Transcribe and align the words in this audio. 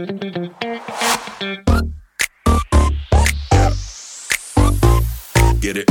Get 0.00 0.16
it. 5.76 5.90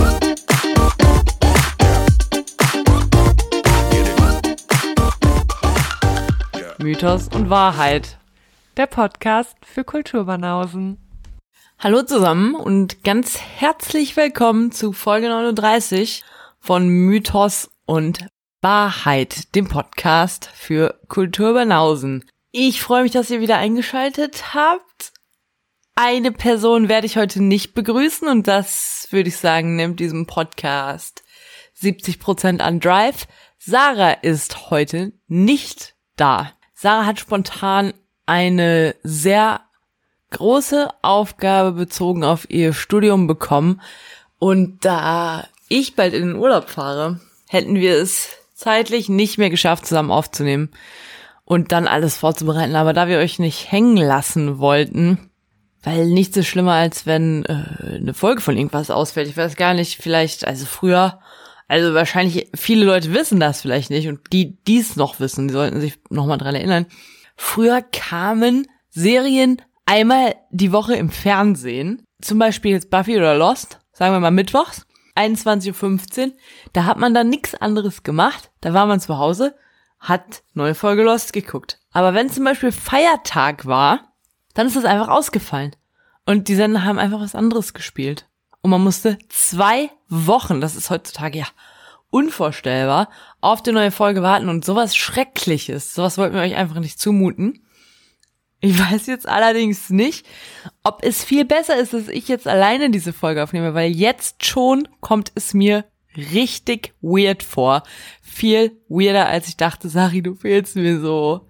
Mythos 6.80 7.28
und 7.28 7.52
Wahrheit. 7.52 8.18
Der 8.78 8.88
Podcast 8.88 9.56
für 9.64 9.84
Kulturbanausen. 9.84 10.98
Hallo 11.78 12.02
zusammen 12.02 12.56
und 12.56 13.04
ganz 13.04 13.38
herzlich 13.38 14.18
willkommen 14.18 14.72
zu 14.72 14.92
Folge 14.92 15.30
39 15.30 16.24
von 16.60 16.88
Mythos 16.88 17.70
und 17.86 18.26
Wahrheit, 18.62 19.54
dem 19.54 19.68
Podcast 19.68 20.50
für 20.52 21.00
Kulturbanausen. 21.10 22.26
Ich 22.52 22.82
freue 22.82 23.04
mich, 23.04 23.12
dass 23.12 23.30
ihr 23.30 23.42
wieder 23.42 23.58
eingeschaltet 23.58 24.56
habt. 24.56 25.14
Eine 25.94 26.32
Person 26.32 26.90
werde 26.90 27.06
ich 27.06 27.16
heute 27.16 27.44
nicht 27.44 27.76
begrüßen 27.76 28.28
und 28.28 28.48
das 28.48 29.08
würde 29.12 29.30
ich 29.30 29.38
sagen, 29.38 29.76
nimmt 29.76 30.00
diesem 30.00 30.26
Podcast 30.26 31.24
70% 31.80 32.60
an 32.60 32.80
Drive. 32.80 33.28
Sarah 33.60 34.14
ist 34.14 34.72
heute 34.72 35.14
nicht 35.28 35.94
da. 36.16 36.52
Sarah 36.74 37.06
hat 37.06 37.20
spontan 37.20 37.94
eine 38.26 38.96
sehr 39.04 39.62
große 40.32 40.90
Aufgabe 41.04 41.74
bezogen 41.74 42.24
auf 42.24 42.50
ihr 42.50 42.74
Studium 42.74 43.28
bekommen 43.28 43.80
und 44.40 44.86
da 44.86 45.48
ich 45.68 45.96
bald 45.96 46.16
in 46.16 46.30
den 46.30 46.36
Urlaub 46.36 46.68
fahre, 46.68 47.20
hätten 47.48 47.76
wir 47.76 47.96
es 47.98 48.30
zeitlich 48.56 49.08
nicht 49.08 49.38
mehr 49.38 49.52
geschafft, 49.52 49.86
zusammen 49.86 50.10
aufzunehmen 50.10 50.72
und 51.50 51.72
dann 51.72 51.88
alles 51.88 52.16
vorzubereiten. 52.16 52.76
Aber 52.76 52.94
da 52.94 53.08
wir 53.08 53.18
euch 53.18 53.40
nicht 53.40 53.72
hängen 53.72 53.98
lassen 53.98 54.60
wollten, 54.60 55.32
weil 55.82 56.06
nichts 56.06 56.36
so 56.36 56.44
schlimmer, 56.44 56.74
als 56.74 57.08
wenn 57.08 57.44
äh, 57.46 57.96
eine 57.96 58.14
Folge 58.14 58.40
von 58.40 58.56
irgendwas 58.56 58.92
ausfällt. 58.92 59.28
Ich 59.28 59.36
weiß 59.36 59.56
gar 59.56 59.74
nicht, 59.74 60.00
vielleicht, 60.00 60.48
also 60.48 60.68
früher, 60.68 61.20
also 61.68 61.96
wahrscheinlich 61.96 62.50
viele 62.54 62.86
Leute 62.86 63.16
wissen 63.16 63.40
das 63.40 63.62
vielleicht 63.62 63.90
nicht 63.90 64.08
und 64.08 64.20
die, 64.32 64.64
die 64.66 64.78
es 64.78 64.96
noch 64.96 65.20
wissen, 65.20 65.48
die 65.48 65.54
sollten 65.54 65.82
sich 65.82 66.00
nochmal 66.12 66.38
dran 66.38 66.54
erinnern. 66.54 66.86
Früher 67.36 67.82
kamen 67.82 68.68
Serien 68.90 69.60
einmal 69.88 70.36
die 70.52 70.72
Woche 70.72 70.96
im 70.96 71.10
Fernsehen, 71.10 72.04
zum 72.22 72.38
Beispiel 72.38 72.74
jetzt 72.74 72.92
Buffy 72.92 73.18
oder 73.18 73.36
Lost, 73.36 73.80
sagen 73.92 74.14
wir 74.14 74.20
mal 74.20 74.30
mittwochs, 74.30 74.86
21.15 75.16 76.28
Uhr, 76.28 76.34
da 76.74 76.86
hat 76.86 77.00
man 77.00 77.16
dann 77.16 77.30
nichts 77.30 77.56
anderes 77.56 78.04
gemacht, 78.04 78.52
da 78.62 78.74
war 78.76 78.86
man 78.86 79.00
zu 79.00 79.18
Hause, 79.18 79.56
hat 80.00 80.44
neue 80.54 80.76
Folge 80.76 81.04
Lost 81.04 81.34
geguckt. 81.34 81.80
Aber 81.92 82.14
wenn 82.14 82.30
zum 82.30 82.44
Beispiel 82.46 82.72
Feiertag 82.72 83.66
war, 83.66 84.14
dann 84.54 84.68
ist 84.68 84.76
das 84.76 84.86
einfach 84.86 85.10
ausgefallen. 85.10 85.76
Und 86.26 86.48
die 86.48 86.56
Sender 86.56 86.84
haben 86.84 87.00
einfach 87.00 87.20
was 87.20 87.36
anderes 87.36 87.74
gespielt. 87.74 88.28
Und 88.62 88.72
man 88.72 88.84
musste 88.84 89.18
zwei 89.30 89.90
Wochen, 90.08 90.62
das 90.62 90.76
ist 90.76 90.90
heutzutage 90.90 91.40
ja 91.40 91.48
unvorstellbar, 92.12 93.10
auf 93.40 93.62
die 93.62 93.72
neue 93.72 93.92
Folge 93.92 94.22
warten 94.22 94.50
und 94.50 94.66
sowas 94.66 94.96
Schreckliches, 94.96 95.94
sowas 95.94 96.18
wollten 96.18 96.36
wir 96.36 96.42
euch 96.42 96.56
einfach 96.56 96.80
nicht 96.80 97.00
zumuten. 97.00 97.66
Ich 98.62 98.78
weiß 98.78 99.06
jetzt 99.08 99.28
allerdings 99.28 99.90
nicht, 99.90 100.26
ob 100.84 101.04
es 101.04 101.24
viel 101.24 101.46
besser 101.46 101.78
ist, 101.78 101.94
dass 101.94 102.10
ich 102.10 102.28
jetzt 102.28 102.48
alleine 102.48 102.90
diese 102.90 103.14
Folge 103.14 103.42
aufnehme, 103.42 103.74
weil 103.74 103.92
jetzt 103.92 104.46
schon 104.46 104.88
kommt 105.00 105.32
es 105.36 105.54
mir 105.54 105.86
richtig 106.16 106.94
weird 107.02 107.44
vor. 107.44 107.84
Viel 108.22 108.72
weirder, 108.90 109.28
als 109.28 109.48
ich 109.48 109.58
dachte, 109.58 109.90
Sari, 109.90 110.22
du 110.22 110.36
fehlst 110.36 110.76
mir 110.76 111.00
so 111.00 111.50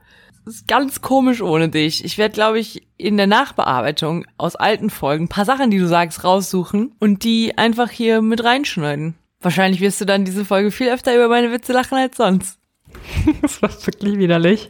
ist 0.50 0.68
ganz 0.68 1.02
komisch 1.02 1.42
ohne 1.42 1.70
dich. 1.70 2.04
Ich 2.04 2.18
werde, 2.18 2.34
glaube 2.34 2.60
ich, 2.60 2.88
in 2.98 3.18
der 3.18 3.28
Nachbearbeitung 3.28 4.26
aus 4.38 4.56
alten 4.56 4.90
Folgen 4.90 5.26
ein 5.26 5.30
paar 5.30 5.46
Sachen, 5.46 5.72
die 5.72 5.78
du 5.78 5.88
sagst, 5.88 6.24
raussuchen 6.24 6.94
und 7.00 7.24
die 7.24 7.58
einfach 7.58 7.90
hier 7.90 8.22
mit 8.22 8.44
reinschneiden. 8.44 9.16
Wahrscheinlich 9.40 9.80
wirst 9.80 10.02
du 10.02 10.06
dann 10.06 10.26
diese 10.26 10.44
Folge 10.44 10.72
viel 10.72 10.90
öfter 10.90 11.16
über 11.16 11.30
meine 11.30 11.52
Witze 11.52 11.72
lachen 11.72 11.98
als 11.98 12.18
sonst. 12.18 12.58
das 13.42 13.62
war 13.62 13.70
wirklich 13.86 14.18
widerlich. 14.18 14.70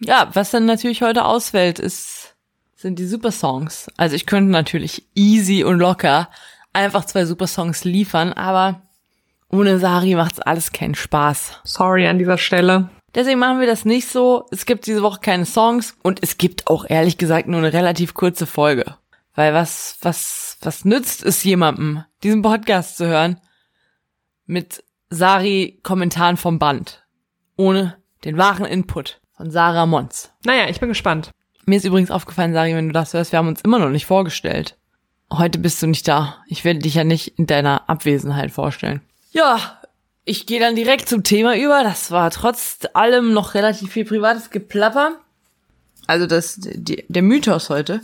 Ja, 0.00 0.28
was 0.34 0.50
dann 0.50 0.66
natürlich 0.66 1.02
heute 1.02 1.24
ausfällt, 1.24 1.78
ist, 1.78 2.34
sind 2.74 2.98
die 2.98 3.06
Supersongs. 3.06 3.88
Also 3.96 4.16
ich 4.16 4.26
könnte 4.26 4.50
natürlich 4.50 5.04
easy 5.14 5.64
und 5.64 5.78
locker 5.78 6.28
einfach 6.74 7.04
zwei 7.04 7.24
Supersongs 7.24 7.84
liefern, 7.84 8.32
aber 8.32 8.82
ohne 9.48 9.78
Sari 9.78 10.14
macht's 10.14 10.40
alles 10.40 10.72
keinen 10.72 10.94
Spaß. 10.94 11.60
Sorry 11.64 12.06
an 12.06 12.18
dieser 12.18 12.38
Stelle. 12.38 12.90
Deswegen 13.14 13.38
machen 13.38 13.60
wir 13.60 13.66
das 13.66 13.84
nicht 13.84 14.08
so. 14.08 14.46
Es 14.50 14.66
gibt 14.66 14.86
diese 14.86 15.02
Woche 15.02 15.20
keine 15.20 15.46
Songs 15.46 15.96
und 16.02 16.20
es 16.22 16.36
gibt 16.36 16.66
auch 16.66 16.84
ehrlich 16.88 17.16
gesagt 17.16 17.46
nur 17.46 17.58
eine 17.60 17.72
relativ 17.72 18.14
kurze 18.14 18.46
Folge. 18.46 18.96
Weil 19.34 19.54
was, 19.54 19.96
was, 20.02 20.58
was 20.62 20.84
nützt 20.84 21.24
es 21.24 21.44
jemandem, 21.44 22.04
diesen 22.22 22.42
Podcast 22.42 22.96
zu 22.96 23.06
hören 23.06 23.40
mit 24.46 24.82
Sari 25.10 25.80
Kommentaren 25.82 26.36
vom 26.36 26.58
Band? 26.58 27.04
Ohne 27.56 27.96
den 28.24 28.36
wahren 28.36 28.64
Input 28.64 29.20
von 29.36 29.50
Sarah 29.50 29.86
Mons. 29.86 30.32
Naja, 30.44 30.68
ich 30.68 30.80
bin 30.80 30.88
gespannt. 30.88 31.30
Mir 31.66 31.76
ist 31.76 31.84
übrigens 31.84 32.10
aufgefallen, 32.10 32.52
Sari, 32.52 32.74
wenn 32.74 32.88
du 32.88 32.92
das 32.92 33.14
hörst, 33.14 33.30
wir 33.32 33.38
haben 33.38 33.48
uns 33.48 33.60
immer 33.60 33.78
noch 33.78 33.90
nicht 33.90 34.06
vorgestellt. 34.06 34.76
Heute 35.32 35.58
bist 35.58 35.82
du 35.82 35.86
nicht 35.86 36.06
da. 36.06 36.36
Ich 36.48 36.64
werde 36.64 36.80
dich 36.80 36.94
ja 36.94 37.04
nicht 37.04 37.38
in 37.38 37.46
deiner 37.46 37.88
Abwesenheit 37.88 38.50
vorstellen. 38.50 39.00
Ja, 39.32 39.80
ich 40.24 40.46
gehe 40.46 40.60
dann 40.60 40.76
direkt 40.76 41.08
zum 41.08 41.22
Thema 41.22 41.56
über. 41.56 41.82
Das 41.82 42.10
war 42.10 42.30
trotz 42.30 42.78
allem 42.94 43.32
noch 43.32 43.54
relativ 43.54 43.92
viel 43.92 44.04
privates 44.04 44.50
Geplapper. 44.50 45.16
Also 46.06 46.26
das, 46.26 46.56
die, 46.58 47.04
der 47.08 47.22
Mythos 47.22 47.70
heute 47.70 48.00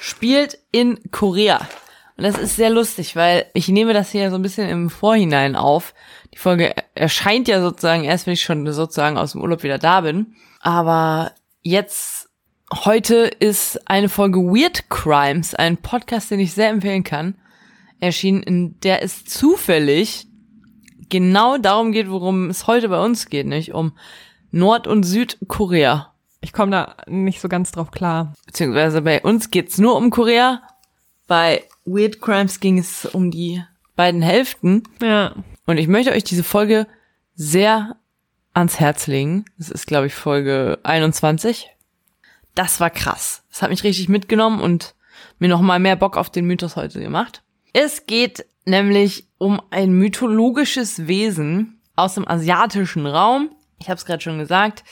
spielt 0.00 0.58
in 0.72 0.98
Korea. 1.10 1.68
Und 2.16 2.24
das 2.24 2.38
ist 2.38 2.56
sehr 2.56 2.70
lustig, 2.70 3.16
weil 3.16 3.46
ich 3.54 3.68
nehme 3.68 3.92
das 3.92 4.10
hier 4.10 4.30
so 4.30 4.36
ein 4.36 4.42
bisschen 4.42 4.68
im 4.68 4.90
Vorhinein 4.90 5.56
auf. 5.56 5.94
Die 6.32 6.38
Folge 6.38 6.74
erscheint 6.94 7.48
ja 7.48 7.60
sozusagen 7.60 8.04
erst, 8.04 8.26
wenn 8.26 8.34
ich 8.34 8.42
schon 8.42 8.70
sozusagen 8.72 9.18
aus 9.18 9.32
dem 9.32 9.42
Urlaub 9.42 9.62
wieder 9.62 9.78
da 9.78 10.00
bin. 10.02 10.34
Aber 10.60 11.32
jetzt, 11.62 12.23
heute 12.72 13.14
ist 13.38 13.88
eine 13.88 14.08
Folge 14.08 14.40
Weird 14.40 14.88
Crimes, 14.88 15.54
ein 15.54 15.76
Podcast, 15.76 16.30
den 16.30 16.40
ich 16.40 16.52
sehr 16.52 16.70
empfehlen 16.70 17.04
kann, 17.04 17.36
erschienen, 18.00 18.42
in 18.42 18.80
der 18.80 19.02
es 19.02 19.24
zufällig 19.24 20.26
genau 21.08 21.58
darum 21.58 21.92
geht, 21.92 22.10
worum 22.10 22.50
es 22.50 22.66
heute 22.66 22.88
bei 22.88 23.02
uns 23.02 23.26
geht, 23.26 23.46
nicht? 23.46 23.72
Um 23.72 23.92
Nord- 24.50 24.86
und 24.86 25.04
Südkorea. 25.04 26.12
Ich 26.40 26.52
komme 26.52 26.70
da 26.72 26.96
nicht 27.06 27.40
so 27.40 27.48
ganz 27.48 27.72
drauf 27.72 27.90
klar. 27.90 28.34
Beziehungsweise 28.46 29.02
bei 29.02 29.22
uns 29.22 29.50
geht's 29.50 29.78
nur 29.78 29.96
um 29.96 30.10
Korea. 30.10 30.62
Bei 31.26 31.64
Weird 31.84 32.20
Crimes 32.20 32.60
ging 32.60 32.78
es 32.78 33.06
um 33.06 33.30
die 33.30 33.62
beiden 33.96 34.22
Hälften. 34.22 34.82
Ja. 35.00 35.34
Und 35.66 35.78
ich 35.78 35.88
möchte 35.88 36.12
euch 36.12 36.24
diese 36.24 36.44
Folge 36.44 36.86
sehr 37.34 37.96
ans 38.52 38.78
Herz 38.78 39.06
legen. 39.06 39.44
Das 39.58 39.70
ist, 39.70 39.86
glaube 39.86 40.06
ich, 40.06 40.14
Folge 40.14 40.78
21. 40.82 41.73
Das 42.54 42.80
war 42.80 42.90
krass. 42.90 43.42
Das 43.50 43.62
hat 43.62 43.70
mich 43.70 43.84
richtig 43.84 44.08
mitgenommen 44.08 44.60
und 44.60 44.94
mir 45.38 45.48
noch 45.48 45.60
mal 45.60 45.78
mehr 45.78 45.96
Bock 45.96 46.16
auf 46.16 46.30
den 46.30 46.46
Mythos 46.46 46.76
heute 46.76 47.00
gemacht. 47.00 47.42
Es 47.72 48.06
geht 48.06 48.46
nämlich 48.64 49.28
um 49.38 49.60
ein 49.70 49.92
mythologisches 49.92 51.06
Wesen 51.06 51.80
aus 51.96 52.14
dem 52.14 52.26
asiatischen 52.26 53.06
Raum. 53.06 53.50
Ich 53.78 53.88
habe 53.88 53.98
es 53.98 54.04
gerade 54.04 54.22
schon 54.22 54.38
gesagt. 54.38 54.84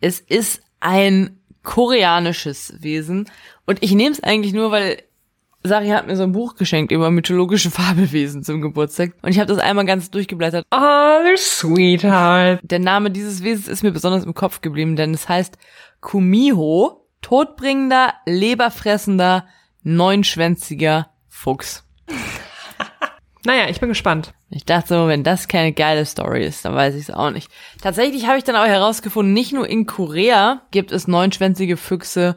Es 0.00 0.20
ist 0.20 0.62
ein 0.80 1.40
koreanisches 1.62 2.74
Wesen 2.80 3.30
und 3.66 3.82
ich 3.82 3.92
nehme 3.92 4.10
es 4.10 4.22
eigentlich 4.22 4.52
nur, 4.52 4.70
weil 4.70 5.02
Sari 5.62 5.88
hat 5.88 6.06
mir 6.06 6.16
so 6.16 6.24
ein 6.24 6.32
Buch 6.32 6.56
geschenkt 6.56 6.92
über 6.92 7.10
mythologische 7.10 7.70
Fabelwesen 7.70 8.44
zum 8.44 8.60
Geburtstag 8.60 9.12
und 9.22 9.30
ich 9.30 9.38
habe 9.38 9.46
das 9.46 9.58
einmal 9.58 9.86
ganz 9.86 10.10
durchgeblättert. 10.10 10.66
Oh, 10.70 11.36
sweetheart. 11.36 12.60
Der 12.62 12.80
Name 12.80 13.10
dieses 13.10 13.42
Wesens 13.42 13.68
ist 13.68 13.82
mir 13.82 13.92
besonders 13.92 14.24
im 14.24 14.34
Kopf 14.34 14.60
geblieben, 14.60 14.96
denn 14.96 15.14
es 15.14 15.28
heißt 15.28 15.56
Kumiho, 16.00 17.03
todbringender, 17.24 18.12
leberfressender, 18.26 19.46
neunschwänziger 19.82 21.08
Fuchs. 21.26 21.84
Naja, 23.46 23.68
ich 23.68 23.80
bin 23.80 23.88
gespannt. 23.88 24.34
Ich 24.50 24.64
dachte 24.64 24.88
so, 24.88 25.08
wenn 25.08 25.22
das 25.22 25.48
keine 25.48 25.72
geile 25.72 26.04
Story 26.04 26.44
ist, 26.44 26.64
dann 26.64 26.74
weiß 26.74 26.94
ich 26.94 27.02
es 27.02 27.10
auch 27.10 27.30
nicht. 27.30 27.50
Tatsächlich 27.82 28.26
habe 28.26 28.38
ich 28.38 28.44
dann 28.44 28.56
auch 28.56 28.66
herausgefunden, 28.66 29.32
nicht 29.32 29.52
nur 29.52 29.68
in 29.68 29.86
Korea 29.86 30.62
gibt 30.70 30.92
es 30.92 31.08
neunschwänzige 31.08 31.76
Füchse, 31.76 32.36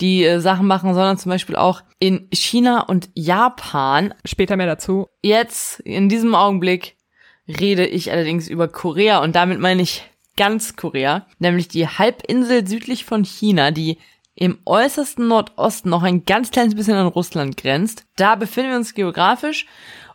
die 0.00 0.24
äh, 0.24 0.40
Sachen 0.40 0.66
machen, 0.66 0.94
sondern 0.94 1.18
zum 1.18 1.30
Beispiel 1.30 1.56
auch 1.56 1.82
in 1.98 2.28
China 2.32 2.80
und 2.80 3.10
Japan. 3.14 4.14
Später 4.24 4.56
mehr 4.56 4.66
dazu. 4.66 5.08
Jetzt, 5.22 5.80
in 5.80 6.08
diesem 6.08 6.34
Augenblick, 6.34 6.96
rede 7.48 7.86
ich 7.86 8.10
allerdings 8.10 8.48
über 8.48 8.68
Korea 8.68 9.22
und 9.22 9.36
damit 9.36 9.58
meine 9.58 9.82
ich 9.82 10.04
ganz 10.36 10.76
Korea, 10.76 11.26
nämlich 11.38 11.68
die 11.68 11.86
Halbinsel 11.86 12.66
südlich 12.66 13.04
von 13.04 13.24
China, 13.24 13.70
die 13.70 13.98
im 14.42 14.58
äußersten 14.64 15.28
Nordosten 15.28 15.88
noch 15.88 16.02
ein 16.02 16.24
ganz 16.24 16.50
kleines 16.50 16.74
bisschen 16.74 16.96
an 16.96 17.06
Russland 17.06 17.56
grenzt. 17.56 18.06
Da 18.16 18.34
befinden 18.34 18.70
wir 18.70 18.76
uns 18.76 18.92
geografisch 18.92 19.66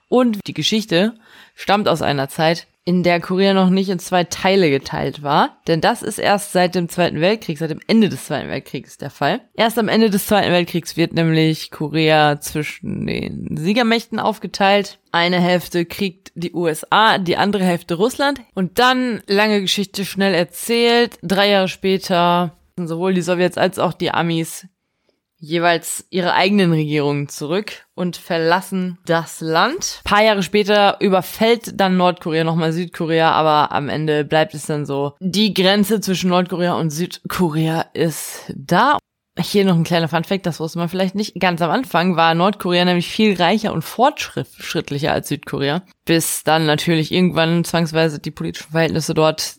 und 0.10 0.40
die 0.46 0.54
Geschichte 0.54 1.14
stammt 1.56 1.88
aus 1.88 2.02
einer 2.02 2.28
Zeit, 2.28 2.68
in 2.84 3.04
der 3.04 3.22
Korea 3.22 3.54
noch 3.54 3.70
nicht 3.70 3.88
in 3.88 4.00
zwei 4.00 4.26
Teile 4.26 4.70
geteilt 4.70 5.24
war. 5.24 5.58
Denn 5.68 5.80
das 5.80 6.02
ist 6.02 6.20
erst 6.20 6.52
seit 6.52 6.76
dem 6.76 6.90
Zweiten 6.90 7.22
Weltkrieg, 7.22 7.58
seit 7.58 7.70
dem 7.70 7.80
Ende 7.88 8.10
des 8.10 8.26
Zweiten 8.26 8.50
Weltkriegs 8.50 8.98
der 8.98 9.12
Fall. 9.12 9.40
Erst 9.56 9.80
am 9.80 9.88
Ende 9.88 10.10
des 10.10 10.28
Zweiten 10.28 10.52
Weltkriegs 10.52 10.98
wird 10.98 11.14
nämlich 11.14 11.72
Korea 11.72 12.42
zwischen 12.42 13.08
den 13.08 13.56
Siegermächten 13.56 14.20
aufgeteilt. 14.20 15.00
Eine 15.14 15.40
Hälfte 15.40 15.86
kriegt 15.86 16.34
die 16.36 16.54
USA, 16.54 17.18
die 17.18 17.38
andere 17.38 17.64
Hälfte 17.64 17.96
Russland. 17.96 18.42
Und 18.54 18.78
dann, 18.78 19.22
lange 19.28 19.62
Geschichte 19.62 20.04
schnell 20.04 20.34
erzählt, 20.34 21.18
drei 21.22 21.50
Jahre 21.50 21.70
später 21.70 22.57
sowohl 22.86 23.16
die 23.16 23.22
Sowjets 23.22 23.58
als 23.58 23.80
auch 23.80 23.94
die 23.94 24.12
Amis 24.12 24.68
jeweils 25.40 26.06
ihre 26.10 26.34
eigenen 26.34 26.72
Regierungen 26.72 27.30
zurück 27.30 27.86
und 27.94 28.18
verlassen 28.18 28.98
das 29.06 29.40
Land. 29.40 30.02
Ein 30.04 30.10
paar 30.10 30.24
Jahre 30.24 30.44
später 30.44 30.98
überfällt 31.00 31.80
dann 31.80 31.98
Nordkorea 31.98 32.44
nochmal 32.44 32.74
Südkorea, 32.74 33.32
aber 33.32 33.72
am 33.72 33.90
Ende 33.90 34.26
bleibt 34.26 34.54
es 34.54 34.66
dann 34.66 34.86
so. 34.86 35.14
Die 35.20 35.54
Grenze 35.54 36.02
zwischen 36.02 36.30
Nordkorea 36.30 36.74
und 36.74 36.90
Südkorea 36.90 37.86
ist 37.94 38.52
da. 38.56 38.98
Hier 39.40 39.66
noch 39.66 39.76
ein 39.76 39.84
kleiner 39.84 40.08
Funfact, 40.08 40.48
das 40.48 40.60
wusste 40.60 40.80
man 40.80 40.90
vielleicht 40.90 41.14
nicht. 41.14 41.40
Ganz 41.40 41.62
am 41.62 41.70
Anfang 41.70 42.16
war 42.16 42.34
Nordkorea 42.34 42.86
nämlich 42.86 43.08
viel 43.08 43.36
reicher 43.36 43.72
und 43.72 43.84
fortschrittlicher 43.84 45.14
als 45.14 45.28
Südkorea, 45.28 45.84
bis 46.06 46.44
dann 46.44 46.66
natürlich 46.66 47.12
irgendwann 47.12 47.64
zwangsweise 47.64 48.18
die 48.18 48.32
politischen 48.32 48.72
Verhältnisse 48.72 49.14
dort 49.14 49.58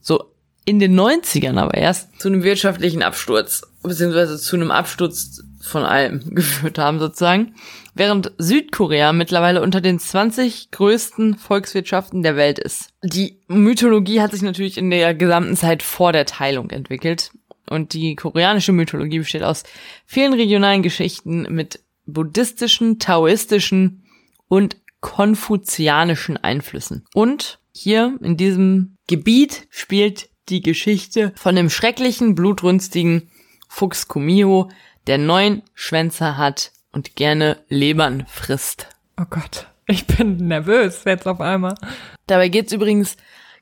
so 0.00 0.35
in 0.66 0.80
den 0.80 0.98
90ern 0.98 1.58
aber 1.58 1.74
erst 1.74 2.20
zu 2.20 2.28
einem 2.28 2.42
wirtschaftlichen 2.42 3.02
Absturz, 3.02 3.62
beziehungsweise 3.82 4.36
zu 4.36 4.56
einem 4.56 4.72
Absturz 4.72 5.42
von 5.62 5.84
allem 5.84 6.20
geführt 6.34 6.78
haben 6.78 6.98
sozusagen. 6.98 7.54
Während 7.94 8.32
Südkorea 8.36 9.12
mittlerweile 9.12 9.62
unter 9.62 9.80
den 9.80 9.98
20 9.98 10.72
größten 10.72 11.38
Volkswirtschaften 11.38 12.22
der 12.22 12.36
Welt 12.36 12.58
ist. 12.58 12.90
Die 13.02 13.40
Mythologie 13.46 14.20
hat 14.20 14.32
sich 14.32 14.42
natürlich 14.42 14.76
in 14.76 14.90
der 14.90 15.14
gesamten 15.14 15.56
Zeit 15.56 15.82
vor 15.82 16.12
der 16.12 16.26
Teilung 16.26 16.68
entwickelt. 16.70 17.30
Und 17.70 17.94
die 17.94 18.14
koreanische 18.14 18.72
Mythologie 18.72 19.20
besteht 19.20 19.42
aus 19.42 19.62
vielen 20.04 20.34
regionalen 20.34 20.82
Geschichten 20.82 21.46
mit 21.48 21.80
buddhistischen, 22.06 22.98
taoistischen 22.98 24.04
und 24.48 24.76
konfuzianischen 25.00 26.36
Einflüssen. 26.36 27.04
Und 27.14 27.60
hier 27.72 28.18
in 28.20 28.36
diesem 28.36 28.96
Gebiet 29.06 29.66
spielt 29.70 30.28
die 30.48 30.60
Geschichte 30.60 31.32
von 31.36 31.56
dem 31.56 31.70
schrecklichen, 31.70 32.34
blutrünstigen 32.34 33.30
Fuchs 33.68 34.08
Kumio, 34.08 34.70
der 35.06 35.18
neun 35.18 35.62
Schwänze 35.74 36.36
hat 36.36 36.72
und 36.92 37.16
gerne 37.16 37.58
Lebern 37.68 38.26
frisst. 38.28 38.88
Oh 39.20 39.26
Gott, 39.28 39.66
ich 39.86 40.06
bin 40.06 40.48
nervös 40.48 41.02
jetzt 41.04 41.26
auf 41.26 41.40
einmal. 41.40 41.74
Dabei 42.26 42.48
geht's 42.48 42.72
übrigens 42.72 43.16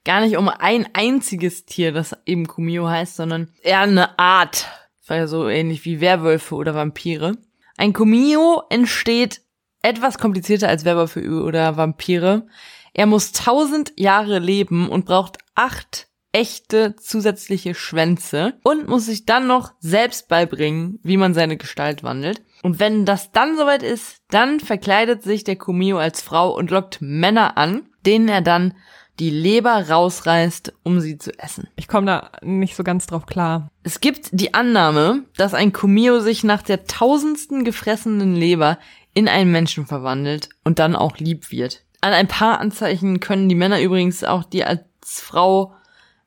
gar 0.04 0.20
nicht 0.20 0.36
um 0.36 0.48
ein 0.48 0.86
einziges 0.92 1.64
Tier, 1.64 1.92
das 1.92 2.16
eben 2.26 2.46
Kumio 2.46 2.88
heißt, 2.88 3.16
sondern 3.16 3.48
eher 3.62 3.80
eine 3.80 4.18
Art. 4.18 4.68
Das 5.00 5.10
war 5.10 5.16
ja 5.16 5.26
so 5.26 5.48
ähnlich 5.48 5.84
wie 5.84 6.00
Werwölfe 6.00 6.54
oder 6.54 6.74
Vampire. 6.74 7.36
Ein 7.76 7.92
Kumio 7.92 8.62
entsteht 8.70 9.42
etwas 9.82 10.18
komplizierter 10.18 10.68
als 10.68 10.84
Werwölfe 10.84 11.20
oder 11.42 11.76
Vampire. 11.76 12.46
Er 12.92 13.06
muss 13.06 13.32
tausend 13.32 13.92
Jahre 13.96 14.38
leben 14.38 14.88
und 14.88 15.04
braucht 15.04 15.38
acht 15.54 16.08
echte 16.34 16.96
zusätzliche 16.96 17.74
Schwänze 17.74 18.54
und 18.64 18.88
muss 18.88 19.06
sich 19.06 19.24
dann 19.24 19.46
noch 19.46 19.72
selbst 19.78 20.28
beibringen, 20.28 20.98
wie 21.02 21.16
man 21.16 21.32
seine 21.32 21.56
Gestalt 21.56 22.02
wandelt. 22.02 22.42
Und 22.62 22.80
wenn 22.80 23.06
das 23.06 23.30
dann 23.30 23.56
soweit 23.56 23.82
ist, 23.82 24.18
dann 24.30 24.58
verkleidet 24.58 25.22
sich 25.22 25.44
der 25.44 25.56
Kumio 25.56 25.96
als 25.98 26.20
Frau 26.22 26.54
und 26.54 26.70
lockt 26.70 26.98
Männer 27.00 27.56
an, 27.56 27.82
denen 28.04 28.28
er 28.28 28.40
dann 28.40 28.74
die 29.20 29.30
Leber 29.30 29.88
rausreißt, 29.88 30.72
um 30.82 30.98
sie 30.98 31.18
zu 31.18 31.38
essen. 31.38 31.68
Ich 31.76 31.86
komme 31.86 32.06
da 32.06 32.32
nicht 32.42 32.74
so 32.74 32.82
ganz 32.82 33.06
drauf 33.06 33.26
klar. 33.26 33.70
Es 33.84 34.00
gibt 34.00 34.30
die 34.32 34.54
Annahme, 34.54 35.22
dass 35.36 35.54
ein 35.54 35.72
Kumio 35.72 36.18
sich 36.18 36.42
nach 36.42 36.62
der 36.62 36.84
tausendsten 36.84 37.64
gefressenen 37.64 38.34
Leber 38.34 38.78
in 39.12 39.28
einen 39.28 39.52
Menschen 39.52 39.86
verwandelt 39.86 40.48
und 40.64 40.80
dann 40.80 40.96
auch 40.96 41.18
lieb 41.18 41.52
wird. 41.52 41.82
An 42.00 42.12
ein 42.12 42.26
paar 42.26 42.58
Anzeichen 42.58 43.20
können 43.20 43.48
die 43.48 43.54
Männer 43.54 43.80
übrigens 43.80 44.24
auch 44.24 44.42
die 44.42 44.64
als 44.64 44.82
Frau 45.04 45.74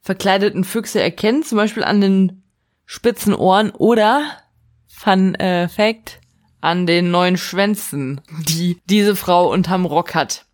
verkleideten 0.08 0.64
Füchse 0.64 1.02
erkennen, 1.02 1.44
zum 1.44 1.58
Beispiel 1.58 1.84
an 1.84 2.00
den 2.00 2.44
spitzen 2.86 3.36
Ohren 3.36 3.72
oder, 3.72 4.26
Fun 4.88 5.36
äh, 5.36 5.68
Fact, 5.68 6.22
an 6.62 6.88
den 6.88 7.12
neuen 7.12 7.36
Schwänzen, 7.36 8.22
die 8.48 8.80
diese 8.86 9.18
Frau 9.18 9.52
unterm 9.52 9.86
Rock 9.86 10.16
hat. 10.16 10.46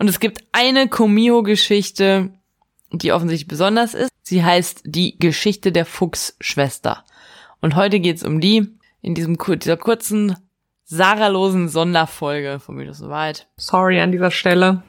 Und 0.00 0.08
es 0.08 0.18
gibt 0.18 0.42
eine 0.50 0.88
Komio-Geschichte, 0.88 2.30
die 2.90 3.12
offensichtlich 3.12 3.46
besonders 3.46 3.94
ist. 3.94 4.10
Sie 4.22 4.44
heißt 4.44 4.82
die 4.84 5.16
Geschichte 5.20 5.70
der 5.70 5.86
Fuchsschwester. 5.86 7.04
Und 7.60 7.76
heute 7.76 8.00
geht's 8.00 8.24
um 8.24 8.40
die 8.40 8.66
in 9.00 9.14
diesem 9.14 9.38
dieser 9.38 9.76
kurzen 9.76 10.34
saralosen 10.84 11.68
Sonderfolge 11.68 12.58
von 12.58 12.74
Mythos 12.74 13.00
Wahrheit. 13.00 13.48
Sorry 13.56 14.00
an 14.00 14.10
dieser 14.10 14.32
Stelle. 14.32 14.82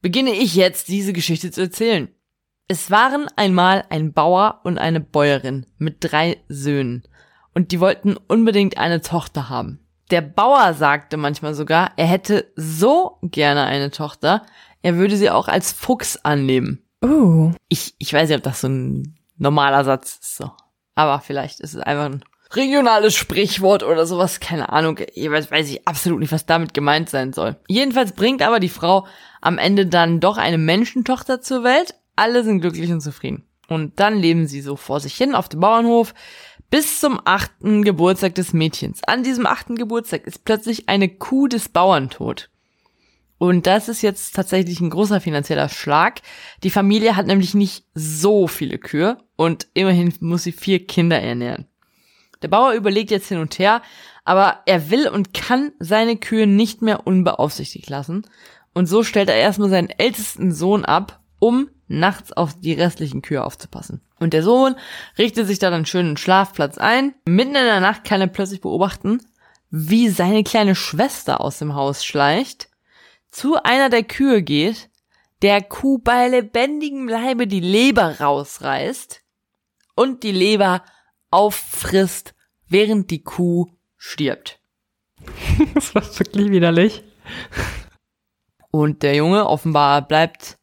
Beginne 0.00 0.32
ich 0.32 0.54
jetzt 0.54 0.88
diese 0.88 1.12
Geschichte 1.12 1.50
zu 1.50 1.62
erzählen. 1.62 2.08
Es 2.70 2.90
waren 2.90 3.28
einmal 3.34 3.84
ein 3.88 4.12
Bauer 4.12 4.60
und 4.62 4.76
eine 4.76 5.00
Bäuerin 5.00 5.64
mit 5.78 5.96
drei 6.00 6.36
Söhnen 6.48 7.02
und 7.54 7.72
die 7.72 7.80
wollten 7.80 8.18
unbedingt 8.28 8.76
eine 8.76 9.00
Tochter 9.00 9.48
haben. 9.48 9.80
Der 10.10 10.20
Bauer 10.20 10.74
sagte 10.74 11.16
manchmal 11.16 11.54
sogar, 11.54 11.92
er 11.96 12.06
hätte 12.06 12.52
so 12.56 13.16
gerne 13.22 13.64
eine 13.64 13.90
Tochter, 13.90 14.44
er 14.82 14.96
würde 14.96 15.16
sie 15.16 15.30
auch 15.30 15.48
als 15.48 15.72
Fuchs 15.72 16.18
annehmen. 16.18 16.84
Oh. 17.00 17.52
Ich, 17.68 17.94
ich 17.98 18.12
weiß 18.12 18.28
nicht, 18.28 18.36
ob 18.36 18.44
das 18.44 18.60
so 18.60 18.68
ein 18.68 19.18
normaler 19.38 19.84
Satz 19.84 20.18
ist, 20.20 20.36
so. 20.36 20.50
Aber 20.94 21.20
vielleicht 21.20 21.60
ist 21.60 21.74
es 21.74 21.80
einfach 21.80 22.04
ein 22.04 22.24
regionales 22.52 23.14
Sprichwort 23.14 23.82
oder 23.82 24.04
sowas, 24.04 24.40
keine 24.40 24.70
Ahnung. 24.70 25.00
Jeweils 25.14 25.50
weiß 25.50 25.70
ich 25.70 25.86
absolut 25.88 26.20
nicht, 26.20 26.32
was 26.32 26.44
damit 26.44 26.74
gemeint 26.74 27.08
sein 27.08 27.32
soll. 27.32 27.56
Jedenfalls 27.66 28.12
bringt 28.12 28.42
aber 28.42 28.60
die 28.60 28.68
Frau 28.68 29.06
am 29.40 29.58
Ende 29.58 29.86
dann 29.86 30.20
doch 30.20 30.36
eine 30.36 30.58
Menschentochter 30.58 31.40
zur 31.40 31.64
Welt, 31.64 31.94
alle 32.18 32.44
sind 32.44 32.60
glücklich 32.60 32.90
und 32.90 33.00
zufrieden. 33.00 33.44
Und 33.68 34.00
dann 34.00 34.16
leben 34.18 34.46
sie 34.46 34.60
so 34.60 34.76
vor 34.76 35.00
sich 35.00 35.14
hin 35.14 35.34
auf 35.34 35.48
dem 35.48 35.60
Bauernhof 35.60 36.14
bis 36.70 37.00
zum 37.00 37.20
achten 37.24 37.82
Geburtstag 37.82 38.34
des 38.34 38.52
Mädchens. 38.52 39.02
An 39.04 39.22
diesem 39.22 39.46
achten 39.46 39.76
Geburtstag 39.76 40.26
ist 40.26 40.44
plötzlich 40.44 40.88
eine 40.88 41.08
Kuh 41.08 41.48
des 41.48 41.68
Bauern 41.68 42.10
tot. 42.10 42.50
Und 43.38 43.66
das 43.66 43.88
ist 43.88 44.02
jetzt 44.02 44.34
tatsächlich 44.34 44.80
ein 44.80 44.90
großer 44.90 45.20
finanzieller 45.20 45.68
Schlag. 45.68 46.20
Die 46.64 46.70
Familie 46.70 47.14
hat 47.14 47.26
nämlich 47.26 47.54
nicht 47.54 47.84
so 47.94 48.48
viele 48.48 48.78
Kühe 48.78 49.18
und 49.36 49.68
immerhin 49.74 50.12
muss 50.20 50.42
sie 50.42 50.52
vier 50.52 50.86
Kinder 50.86 51.20
ernähren. 51.20 51.66
Der 52.42 52.48
Bauer 52.48 52.72
überlegt 52.72 53.10
jetzt 53.10 53.28
hin 53.28 53.38
und 53.38 53.58
her, 53.58 53.82
aber 54.24 54.58
er 54.66 54.90
will 54.90 55.08
und 55.08 55.34
kann 55.34 55.72
seine 55.78 56.16
Kühe 56.16 56.46
nicht 56.46 56.82
mehr 56.82 57.06
unbeaufsichtigt 57.06 57.88
lassen. 57.88 58.26
Und 58.74 58.86
so 58.86 59.02
stellt 59.02 59.28
er 59.28 59.36
erstmal 59.36 59.70
seinen 59.70 59.90
ältesten 59.90 60.52
Sohn 60.52 60.84
ab, 60.84 61.20
um 61.38 61.68
nachts 61.88 62.32
auf 62.32 62.58
die 62.58 62.74
restlichen 62.74 63.22
Kühe 63.22 63.42
aufzupassen. 63.42 64.00
Und 64.20 64.32
der 64.32 64.42
Sohn 64.42 64.76
richtet 65.16 65.46
sich 65.46 65.58
dann 65.58 65.74
einen 65.74 65.86
schönen 65.86 66.16
Schlafplatz 66.16 66.78
ein. 66.78 67.14
Mitten 67.26 67.56
in 67.56 67.64
der 67.64 67.80
Nacht 67.80 68.04
kann 68.04 68.20
er 68.20 68.26
plötzlich 68.26 68.60
beobachten, 68.60 69.20
wie 69.70 70.08
seine 70.08 70.44
kleine 70.44 70.74
Schwester 70.74 71.40
aus 71.40 71.58
dem 71.58 71.74
Haus 71.74 72.04
schleicht, 72.04 72.68
zu 73.30 73.62
einer 73.62 73.90
der 73.90 74.04
Kühe 74.04 74.42
geht, 74.42 74.90
der 75.42 75.62
Kuh 75.62 75.98
bei 75.98 76.28
lebendigem 76.28 77.08
Leibe 77.08 77.46
die 77.46 77.60
Leber 77.60 78.20
rausreißt 78.20 79.22
und 79.94 80.22
die 80.22 80.32
Leber 80.32 80.82
auffrisst, 81.30 82.34
während 82.68 83.10
die 83.10 83.22
Kuh 83.22 83.68
stirbt. 83.96 84.60
das 85.74 85.94
war 85.94 86.02
wirklich 86.02 86.50
widerlich. 86.50 87.04
Und 88.70 89.02
der 89.02 89.14
Junge 89.14 89.46
offenbar 89.46 90.06
bleibt 90.06 90.57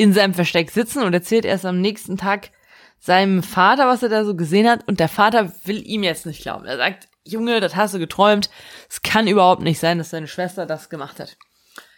in 0.00 0.14
seinem 0.14 0.32
Versteck 0.32 0.70
sitzen 0.70 1.02
und 1.02 1.12
erzählt 1.12 1.44
erst 1.44 1.66
am 1.66 1.78
nächsten 1.78 2.16
Tag 2.16 2.52
seinem 2.98 3.42
Vater, 3.42 3.86
was 3.86 4.02
er 4.02 4.08
da 4.08 4.24
so 4.24 4.34
gesehen 4.34 4.66
hat. 4.66 4.88
Und 4.88 4.98
der 4.98 5.10
Vater 5.10 5.52
will 5.66 5.86
ihm 5.86 6.02
jetzt 6.02 6.24
nicht 6.24 6.40
glauben. 6.40 6.64
Er 6.64 6.78
sagt, 6.78 7.08
Junge, 7.22 7.60
das 7.60 7.76
hast 7.76 7.92
du 7.92 7.98
geträumt. 7.98 8.48
Es 8.88 9.02
kann 9.02 9.28
überhaupt 9.28 9.60
nicht 9.60 9.78
sein, 9.78 9.98
dass 9.98 10.08
deine 10.08 10.26
Schwester 10.26 10.64
das 10.64 10.88
gemacht 10.88 11.20
hat. 11.20 11.36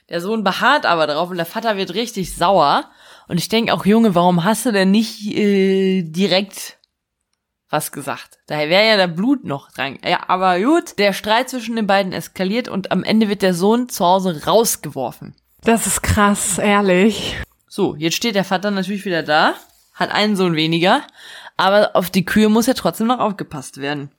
Der 0.08 0.20
Sohn 0.20 0.42
beharrt 0.42 0.84
aber 0.84 1.06
darauf 1.06 1.30
und 1.30 1.36
der 1.36 1.46
Vater 1.46 1.76
wird 1.76 1.94
richtig 1.94 2.34
sauer. 2.34 2.90
Und 3.28 3.38
ich 3.38 3.48
denke 3.48 3.72
auch, 3.72 3.86
Junge, 3.86 4.16
warum 4.16 4.42
hast 4.42 4.66
du 4.66 4.72
denn 4.72 4.90
nicht 4.90 5.24
äh, 5.28 6.02
direkt 6.02 6.78
was 7.70 7.92
gesagt? 7.92 8.40
Daher 8.48 8.68
wäre 8.68 8.88
ja 8.88 8.96
der 8.96 9.06
Blut 9.06 9.44
noch 9.44 9.70
dran. 9.70 10.00
Ja, 10.04 10.28
aber 10.28 10.58
gut, 10.58 10.98
der 10.98 11.12
Streit 11.12 11.50
zwischen 11.50 11.76
den 11.76 11.86
beiden 11.86 12.12
eskaliert 12.12 12.66
und 12.66 12.90
am 12.90 13.04
Ende 13.04 13.28
wird 13.28 13.42
der 13.42 13.54
Sohn 13.54 13.88
zu 13.88 14.04
Hause 14.04 14.42
rausgeworfen. 14.44 15.36
Das 15.62 15.86
ist 15.86 16.02
krass, 16.02 16.58
ehrlich. 16.58 17.36
So, 17.74 17.96
jetzt 17.96 18.16
steht 18.16 18.34
der 18.34 18.44
Vater 18.44 18.70
natürlich 18.70 19.06
wieder 19.06 19.22
da, 19.22 19.54
hat 19.94 20.10
einen 20.12 20.36
Sohn 20.36 20.56
weniger, 20.56 21.00
aber 21.56 21.96
auf 21.96 22.10
die 22.10 22.26
Kühe 22.26 22.50
muss 22.50 22.66
ja 22.66 22.74
trotzdem 22.74 23.06
noch 23.06 23.18
aufgepasst 23.18 23.78
werden. 23.78 24.10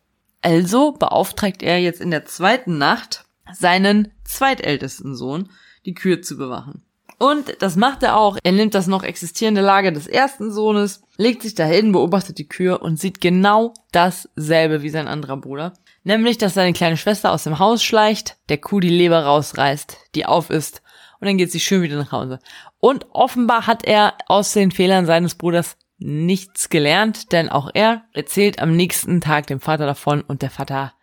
Also 0.41 0.93
beauftragt 0.93 1.61
er 1.61 1.79
jetzt 1.79 2.01
in 2.01 2.09
der 2.09 2.25
zweiten 2.25 2.79
Nacht 2.79 3.25
seinen 3.53 4.11
zweitältesten 4.23 5.15
Sohn, 5.15 5.51
die 5.85 5.93
Kühe 5.93 6.19
zu 6.19 6.35
bewachen. 6.35 6.81
Und 7.19 7.57
das 7.59 7.75
macht 7.75 8.01
er 8.01 8.17
auch. 8.17 8.39
Er 8.41 8.53
nimmt 8.53 8.73
das 8.73 8.87
noch 8.87 9.03
existierende 9.03 9.61
Lager 9.61 9.91
des 9.91 10.07
ersten 10.07 10.51
Sohnes, 10.51 11.03
legt 11.17 11.43
sich 11.43 11.53
dahin, 11.53 11.91
beobachtet 11.91 12.39
die 12.39 12.47
Kühe 12.47 12.79
und 12.79 12.99
sieht 12.99 13.21
genau 13.21 13.75
dasselbe 13.91 14.81
wie 14.81 14.89
sein 14.89 15.07
anderer 15.07 15.37
Bruder. 15.37 15.73
Nämlich, 16.03 16.39
dass 16.39 16.55
seine 16.55 16.73
kleine 16.73 16.97
Schwester 16.97 17.31
aus 17.31 17.43
dem 17.43 17.59
Haus 17.59 17.83
schleicht, 17.83 18.35
der 18.49 18.57
Kuh 18.57 18.79
die 18.79 18.89
Leber 18.89 19.23
rausreißt, 19.23 19.95
die 20.15 20.25
auf 20.25 20.49
ist 20.49 20.81
und 21.23 21.27
dann 21.27 21.37
geht 21.37 21.53
sie 21.53 21.61
schön 21.61 21.81
wieder 21.81 21.95
nach 21.95 22.11
Hause. 22.11 22.39
Und 22.83 23.05
offenbar 23.11 23.65
hat 23.65 23.85
er 23.85 24.17
aus 24.27 24.51
den 24.51 24.69
Fehlern 24.69 25.05
seines 25.05 25.35
Bruders 25.35 25.77
nichts 25.99 26.67
gelernt, 26.67 27.31
denn 27.31 27.47
auch 27.47 27.69
er 27.73 28.03
erzählt 28.11 28.59
am 28.59 28.75
nächsten 28.75 29.21
Tag 29.21 29.47
dem 29.47 29.61
Vater 29.61 29.85
davon 29.85 30.19
und 30.19 30.41
der 30.41 30.49
Vater 30.49 30.93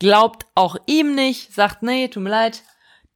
glaubt 0.00 0.46
auch 0.56 0.74
ihm 0.86 1.14
nicht, 1.14 1.54
sagt, 1.54 1.84
nee, 1.84 2.08
tut 2.08 2.24
mir 2.24 2.30
leid, 2.30 2.64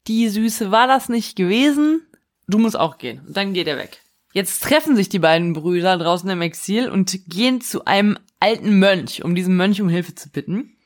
die 0.07 0.29
Süße 0.29 0.71
war 0.71 0.87
das 0.87 1.09
nicht 1.09 1.35
gewesen, 1.35 2.07
du 2.47 2.59
musst 2.59 2.79
auch 2.79 2.99
gehen. 2.99 3.23
Und 3.27 3.37
dann 3.37 3.55
geht 3.55 3.67
er 3.67 3.77
weg. 3.77 4.01
Jetzt 4.33 4.63
treffen 4.63 4.95
sich 4.95 5.09
die 5.09 5.19
beiden 5.19 5.53
Brüder 5.53 5.99
draußen 5.99 6.31
im 6.31 6.43
Exil 6.43 6.91
und 6.91 7.19
gehen 7.27 7.61
zu 7.61 7.87
einem 7.87 8.17
alten 8.39 8.79
Mönch, 8.79 9.25
um 9.25 9.35
diesen 9.35 9.57
Mönch 9.57 9.83
um 9.83 9.89
Hilfe 9.89 10.15
zu 10.15 10.31
bitten. 10.31 10.77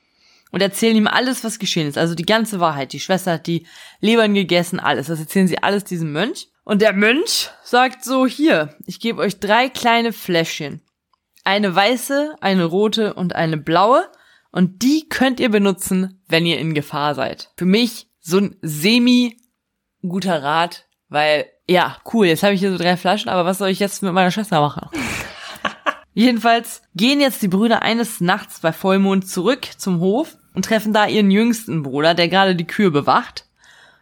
Und 0.53 0.63
erzählen 0.63 0.97
ihm 0.97 1.07
alles, 1.07 1.45
was 1.45 1.59
geschehen 1.59 1.87
ist. 1.87 1.99
Also 1.99 2.15
die 2.15 2.25
ganze 2.25 2.61
Wahrheit. 2.61 2.95
Die 2.95 3.01
Schwester 3.01 3.33
hat 3.33 3.47
die 3.47 3.67
Lebern 4.01 4.33
gegessen, 4.33 4.81
alles. 4.81 5.09
Das 5.09 5.21
erzählen 5.21 5.49
sie 5.49 5.63
alles 5.63 5.85
diesem 5.85 6.13
Mönch. 6.13 6.49
Und 6.67 6.83
der 6.83 6.95
Mönch 6.95 7.51
sagt 7.63 8.03
so, 8.03 8.27
hier, 8.27 8.75
ich 8.87 8.99
gebe 8.99 9.23
euch 9.23 9.39
drei 9.39 9.69
kleine 9.69 10.13
Fläschchen. 10.13 10.83
Eine 11.45 11.73
weiße, 11.73 12.35
eine 12.41 12.65
rote 12.65 13.15
und 13.15 13.37
eine 13.37 13.57
blaue. 13.57 14.11
Und 14.51 14.83
die 14.83 15.09
könnt 15.09 15.39
ihr 15.39 15.49
benutzen, 15.49 16.21
wenn 16.27 16.45
ihr 16.45 16.59
in 16.59 16.75
Gefahr 16.75 17.15
seid. 17.15 17.53
Für 17.57 17.67
mich 17.67 18.09
so 18.19 18.39
ein 18.39 18.57
semi 18.63 19.37
guter 20.03 20.43
Rat, 20.43 20.87
weil, 21.09 21.47
ja, 21.69 21.99
cool, 22.13 22.27
jetzt 22.27 22.43
habe 22.43 22.55
ich 22.55 22.61
hier 22.61 22.73
so 22.73 22.79
drei 22.79 22.97
Flaschen, 22.97 23.29
aber 23.29 23.45
was 23.45 23.59
soll 23.59 23.69
ich 23.69 23.79
jetzt 23.79 24.03
mit 24.03 24.13
meiner 24.13 24.33
Schwester 24.33 24.61
machen? 24.61 24.91
Jedenfalls 26.15 26.83
gehen 26.97 27.21
jetzt 27.21 27.43
die 27.43 27.49
Brüder 27.49 27.83
eines 27.83 28.21
Nachts 28.21 28.59
bei 28.59 28.73
Vollmond 28.73 29.29
zurück 29.29 29.69
zum 29.77 30.01
Hof 30.01 30.37
und 30.53 30.65
treffen 30.65 30.93
da 30.93 31.07
ihren 31.07 31.31
jüngsten 31.31 31.85
Bruder, 31.85 32.15
der 32.15 32.27
gerade 32.27 32.57
die 32.57 32.67
Kühe 32.67 32.91
bewacht. 32.91 33.47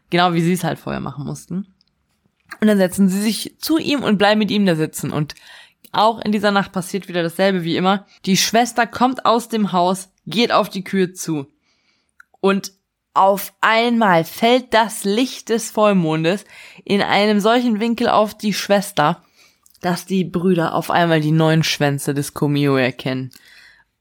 Genau 0.09 0.33
wie 0.33 0.40
sie 0.40 0.54
es 0.54 0.64
halt 0.64 0.78
vorher 0.78 1.00
machen 1.00 1.26
mussten. 1.26 1.73
Und 2.61 2.68
dann 2.68 2.78
setzen 2.78 3.08
sie 3.08 3.20
sich 3.20 3.56
zu 3.58 3.78
ihm 3.78 4.02
und 4.02 4.18
bleiben 4.18 4.38
mit 4.38 4.50
ihm 4.50 4.66
da 4.66 4.76
sitzen. 4.76 5.11
Und 5.11 5.34
auch 5.92 6.20
in 6.20 6.32
dieser 6.32 6.50
Nacht 6.50 6.73
passiert 6.73 7.08
wieder 7.08 7.23
dasselbe 7.23 7.64
wie 7.64 7.76
immer. 7.76 8.06
Die 8.26 8.37
Schwester 8.37 8.87
kommt 8.87 9.26
aus 9.26 9.49
dem 9.49 9.73
Haus, 9.73 10.11
geht 10.26 10.52
auf 10.52 10.68
die 10.68 10.84
Kühe 10.84 11.12
zu. 11.12 11.46
Und 12.40 12.73
auf 13.14 13.54
einmal 13.61 14.25
fällt 14.25 14.75
das 14.75 15.04
Licht 15.04 15.49
des 15.49 15.70
Vollmondes 15.70 16.44
in 16.84 17.00
einem 17.00 17.38
solchen 17.38 17.78
Winkel 17.78 18.08
auf 18.08 18.37
die 18.37 18.52
Schwester, 18.52 19.23
dass 19.80 20.04
die 20.04 20.25
Brüder 20.25 20.75
auf 20.75 20.90
einmal 20.90 21.20
die 21.20 21.30
neuen 21.30 21.62
Schwänze 21.62 22.12
des 22.12 22.34
Komio 22.34 22.76
erkennen. 22.76 23.30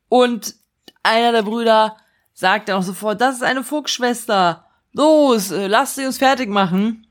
Und 0.10 0.56
einer 1.04 1.32
der 1.32 1.44
Brüder 1.44 1.98
sagt 2.34 2.70
dann 2.70 2.78
auch 2.78 2.84
sofort, 2.84 3.22
das 3.22 3.36
ist 3.36 3.44
eine 3.44 3.64
Fuchsschwester. 3.64 4.66
Los, 4.94 5.52
äh, 5.52 5.68
lasst 5.68 5.96
sie 5.96 6.06
uns 6.06 6.18
fertig 6.18 6.50
machen. 6.50 7.06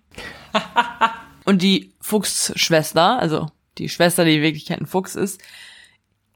Und 1.45 1.63
die 1.63 1.95
Fuchsschwester, 2.01 3.19
also 3.19 3.51
die 3.79 3.89
Schwester, 3.89 4.25
die 4.25 4.37
in 4.37 4.43
Wirklichkeit 4.43 4.81
ein 4.81 4.87
Fuchs 4.87 5.17
ist, 5.17 5.41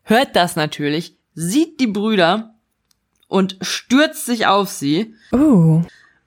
hört 0.02 0.36
das 0.36 0.56
natürlich, 0.56 1.16
sieht 1.34 1.80
die 1.80 1.86
Brüder 1.86 2.54
und 3.28 3.56
stürzt 3.60 4.26
sich 4.26 4.46
auf 4.46 4.70
sie. 4.70 5.14
Oh. 5.32 5.82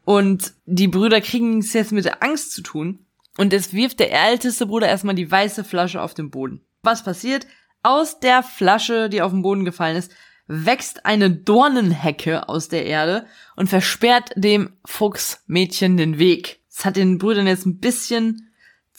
Und 0.05 0.53
die 0.65 0.87
Brüder 0.87 1.21
kriegen 1.21 1.59
es 1.59 1.73
jetzt 1.73 1.91
mit 1.91 2.05
der 2.05 2.23
Angst 2.23 2.51
zu 2.51 2.61
tun. 2.61 3.05
Und 3.37 3.53
es 3.53 3.73
wirft 3.73 3.99
der 3.99 4.11
älteste 4.11 4.65
Bruder 4.65 4.87
erstmal 4.87 5.15
die 5.15 5.29
weiße 5.29 5.63
Flasche 5.63 6.01
auf 6.01 6.13
den 6.13 6.29
Boden. 6.29 6.61
Was 6.83 7.03
passiert? 7.03 7.47
Aus 7.83 8.19
der 8.19 8.43
Flasche, 8.43 9.09
die 9.09 9.21
auf 9.21 9.31
den 9.31 9.41
Boden 9.41 9.65
gefallen 9.65 9.95
ist, 9.95 10.11
wächst 10.47 11.05
eine 11.05 11.29
Dornenhecke 11.29 12.49
aus 12.49 12.67
der 12.67 12.85
Erde 12.85 13.27
und 13.55 13.69
versperrt 13.69 14.31
dem 14.35 14.73
Fuchsmädchen 14.83 15.95
den 15.95 16.17
Weg. 16.17 16.59
Das 16.69 16.85
hat 16.85 16.95
den 16.95 17.17
Brüdern 17.17 17.47
jetzt 17.47 17.65
ein 17.65 17.79
bisschen 17.79 18.48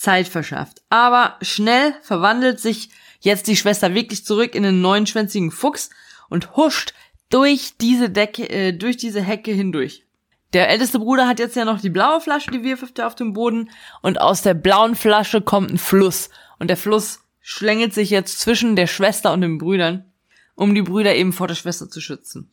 Zeit 0.00 0.28
verschafft. 0.28 0.80
Aber 0.88 1.36
schnell 1.42 1.94
verwandelt 2.00 2.58
sich 2.58 2.88
jetzt 3.20 3.46
die 3.48 3.56
Schwester 3.56 3.94
wirklich 3.94 4.24
zurück 4.24 4.54
in 4.54 4.64
einen 4.64 4.80
neunschwänzigen 4.80 5.50
Fuchs 5.50 5.90
und 6.30 6.56
huscht 6.56 6.94
durch 7.28 7.74
diese 7.78 8.08
Decke, 8.08 8.48
äh, 8.48 8.72
durch 8.72 8.96
diese 8.96 9.20
Hecke 9.20 9.52
hindurch. 9.52 10.06
Der 10.54 10.70
älteste 10.70 10.98
Bruder 10.98 11.28
hat 11.28 11.38
jetzt 11.38 11.54
ja 11.54 11.66
noch 11.66 11.82
die 11.82 11.90
blaue 11.90 12.20
Flasche, 12.22 12.50
die 12.50 12.64
wirft 12.64 12.98
er 12.98 13.06
auf 13.08 13.14
den 13.14 13.34
Boden 13.34 13.70
und 14.00 14.20
aus 14.22 14.40
der 14.40 14.54
blauen 14.54 14.96
Flasche 14.96 15.42
kommt 15.42 15.70
ein 15.70 15.78
Fluss 15.78 16.30
und 16.58 16.68
der 16.68 16.78
Fluss 16.78 17.20
schlängelt 17.42 17.92
sich 17.92 18.08
jetzt 18.08 18.40
zwischen 18.40 18.76
der 18.76 18.86
Schwester 18.86 19.34
und 19.34 19.42
den 19.42 19.58
Brüdern, 19.58 20.10
um 20.54 20.74
die 20.74 20.82
Brüder 20.82 21.14
eben 21.14 21.34
vor 21.34 21.46
der 21.46 21.54
Schwester 21.54 21.90
zu 21.90 22.00
schützen. 22.00 22.50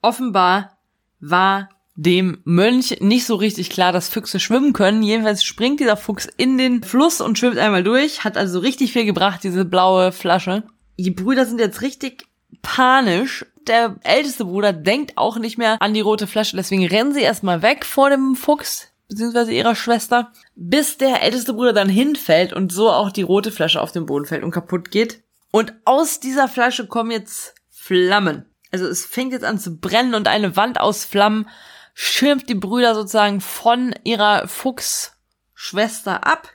Offenbar 0.00 0.78
war 1.20 1.68
dem 1.94 2.40
Mönch 2.44 2.98
nicht 3.00 3.26
so 3.26 3.34
richtig 3.34 3.70
klar, 3.70 3.92
dass 3.92 4.08
Füchse 4.08 4.40
schwimmen 4.40 4.72
können. 4.72 5.02
Jedenfalls 5.02 5.44
springt 5.44 5.80
dieser 5.80 5.96
Fuchs 5.96 6.26
in 6.36 6.56
den 6.56 6.82
Fluss 6.82 7.20
und 7.20 7.38
schwimmt 7.38 7.58
einmal 7.58 7.84
durch, 7.84 8.24
hat 8.24 8.36
also 8.36 8.60
richtig 8.60 8.92
viel 8.92 9.04
gebracht, 9.04 9.40
diese 9.42 9.64
blaue 9.64 10.12
Flasche. 10.12 10.64
Die 10.98 11.10
Brüder 11.10 11.44
sind 11.44 11.60
jetzt 11.60 11.82
richtig 11.82 12.26
panisch 12.62 13.44
der 13.66 13.96
älteste 14.02 14.44
Bruder 14.44 14.72
denkt 14.72 15.12
auch 15.16 15.38
nicht 15.38 15.58
mehr 15.58 15.80
an 15.80 15.94
die 15.94 16.00
rote 16.00 16.26
Flasche, 16.26 16.56
deswegen 16.56 16.86
rennen 16.86 17.12
sie 17.12 17.22
erstmal 17.22 17.62
weg 17.62 17.84
vor 17.84 18.10
dem 18.10 18.34
Fuchs, 18.34 18.88
beziehungsweise 19.08 19.52
ihrer 19.52 19.74
Schwester, 19.74 20.32
bis 20.54 20.98
der 20.98 21.22
älteste 21.22 21.54
Bruder 21.54 21.72
dann 21.72 21.88
hinfällt 21.88 22.52
und 22.52 22.72
so 22.72 22.90
auch 22.90 23.10
die 23.10 23.22
rote 23.22 23.52
Flasche 23.52 23.80
auf 23.80 23.92
den 23.92 24.06
Boden 24.06 24.26
fällt 24.26 24.42
und 24.42 24.50
kaputt 24.50 24.90
geht. 24.90 25.22
Und 25.50 25.74
aus 25.84 26.20
dieser 26.20 26.48
Flasche 26.48 26.86
kommen 26.86 27.10
jetzt 27.10 27.54
Flammen. 27.70 28.46
Also 28.70 28.86
es 28.86 29.04
fängt 29.04 29.32
jetzt 29.32 29.44
an 29.44 29.58
zu 29.58 29.76
brennen 29.78 30.14
und 30.14 30.28
eine 30.28 30.56
Wand 30.56 30.80
aus 30.80 31.04
Flammen 31.04 31.48
schirmt 31.94 32.48
die 32.48 32.54
Brüder 32.54 32.94
sozusagen 32.94 33.40
von 33.40 33.94
ihrer 34.04 34.48
Fuchsschwester 34.48 36.26
ab. 36.26 36.48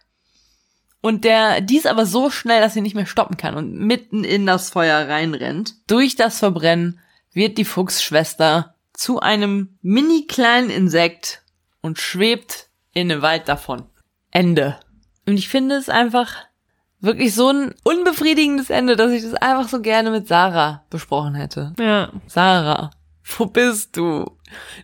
Und 1.01 1.23
der, 1.23 1.61
die 1.61 1.77
ist 1.77 1.87
aber 1.87 2.05
so 2.05 2.29
schnell, 2.29 2.59
dass 2.59 2.73
sie 2.73 2.81
nicht 2.81 2.95
mehr 2.95 3.05
stoppen 3.05 3.37
kann 3.37 3.55
und 3.55 3.73
mitten 3.73 4.23
in 4.23 4.45
das 4.45 4.71
Feuer 4.71 5.07
reinrennt. 5.07 5.75
Durch 5.87 6.15
das 6.15 6.39
Verbrennen 6.39 6.99
wird 7.33 7.57
die 7.57 7.65
Fuchsschwester 7.65 8.75
zu 8.93 9.19
einem 9.19 9.77
mini 9.81 10.25
kleinen 10.27 10.69
Insekt 10.69 11.43
und 11.81 11.99
schwebt 11.99 12.69
in 12.93 13.09
den 13.09 13.21
Wald 13.21 13.47
davon. 13.47 13.83
Ende. 14.31 14.79
Und 15.27 15.37
ich 15.37 15.49
finde 15.49 15.75
es 15.75 15.87
einfach 15.87 16.33
wirklich 16.99 17.35
so 17.35 17.49
ein 17.49 17.75
unbefriedigendes 17.83 18.69
Ende, 18.69 18.95
dass 18.95 19.11
ich 19.11 19.21
das 19.21 19.35
einfach 19.35 19.69
so 19.69 19.81
gerne 19.81 20.09
mit 20.09 20.27
Sarah 20.27 20.83
besprochen 20.89 21.35
hätte. 21.35 21.73
Ja. 21.79 22.11
Sarah, 22.25 22.91
wo 23.37 23.45
bist 23.45 23.97
du? 23.97 24.25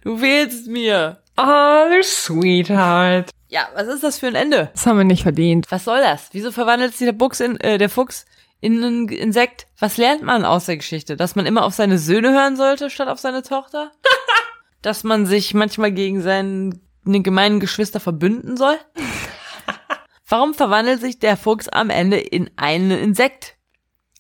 Du 0.04 0.18
fehlst 0.18 0.68
mir. 0.68 1.22
Oh, 1.38 2.02
Sweetheart. 2.02 3.32
Ja, 3.50 3.70
was 3.76 3.88
ist 3.88 4.04
das 4.04 4.20
für 4.20 4.28
ein 4.28 4.36
Ende? 4.36 4.70
Das 4.74 4.86
haben 4.86 4.98
wir 4.98 5.04
nicht 5.04 5.24
verdient. 5.24 5.68
Was 5.70 5.86
soll 5.86 6.00
das? 6.00 6.30
Wieso 6.32 6.52
verwandelt 6.52 6.96
sich 6.96 7.06
der, 7.06 7.14
Buchs 7.14 7.40
in, 7.40 7.60
äh, 7.60 7.78
der 7.78 7.90
Fuchs 7.90 8.26
in 8.62 8.84
ein 8.84 9.08
Insekt? 9.10 9.68
Was 9.80 9.98
lernt 9.98 10.24
man 10.24 10.46
aus 10.46 10.66
der 10.66 10.78
Geschichte? 10.78 11.16
Dass 11.16 11.36
man 11.36 11.46
immer 11.46 11.64
auf 11.64 11.74
seine 11.74 12.00
Söhne 12.00 12.34
hören 12.34 12.56
sollte, 12.56 12.90
statt 12.90 13.08
auf 13.08 13.20
seine 13.20 13.44
Tochter? 13.44 13.92
Dass 14.82 15.04
man 15.04 15.26
sich 15.26 15.54
manchmal 15.54 15.92
gegen 15.92 16.22
seine 16.22 16.80
gemeinen 17.06 17.60
Geschwister 17.60 18.00
verbünden 18.00 18.58
soll? 18.58 18.78
Warum 20.28 20.54
verwandelt 20.54 21.00
sich 21.00 21.20
der 21.20 21.38
Fuchs 21.38 21.70
am 21.70 21.90
Ende 21.90 22.20
in 22.20 22.50
ein 22.58 22.92
Insekt? 22.92 23.56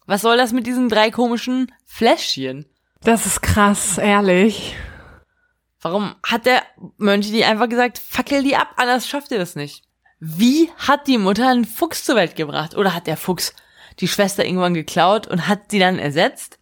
Was 0.06 0.22
soll 0.22 0.38
das 0.38 0.54
mit 0.54 0.68
diesen 0.68 0.90
drei 0.90 1.10
komischen 1.12 1.72
Fläschchen? 1.86 2.66
Das 3.04 3.26
ist 3.26 3.42
krass, 3.42 3.98
ehrlich. 3.98 4.78
Warum 5.82 6.16
hat 6.26 6.46
der 6.46 6.64
Mönch 6.96 7.32
die 7.32 7.44
einfach 7.44 7.68
gesagt, 7.68 7.98
fackel 7.98 8.44
die 8.44 8.56
ab, 8.56 8.70
anders 8.78 9.10
schafft 9.10 9.32
ihr 9.32 9.40
das 9.40 9.58
nicht? 9.58 9.84
Wie 10.22 10.70
hat 10.78 11.06
die 11.08 11.18
Mutter 11.18 11.50
einen 11.50 11.66
Fuchs 11.66 12.06
zur 12.06 12.16
Welt 12.16 12.38
gebracht? 12.38 12.78
Oder 12.78 12.96
hat 12.96 13.08
der 13.08 13.18
Fuchs 13.18 13.54
die 14.00 14.08
Schwester 14.08 14.46
irgendwann 14.46 14.74
geklaut 14.74 15.28
und 15.28 15.50
hat 15.50 15.70
sie 15.70 15.80
dann 15.80 16.00
ersetzt? 16.00 16.60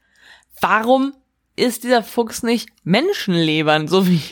Warum 0.59 1.13
ist 1.55 1.83
dieser 1.83 2.01
Fuchs 2.01 2.41
nicht 2.41 2.69
Menschenlebern, 2.83 3.87
so 3.87 4.07
wie, 4.07 4.23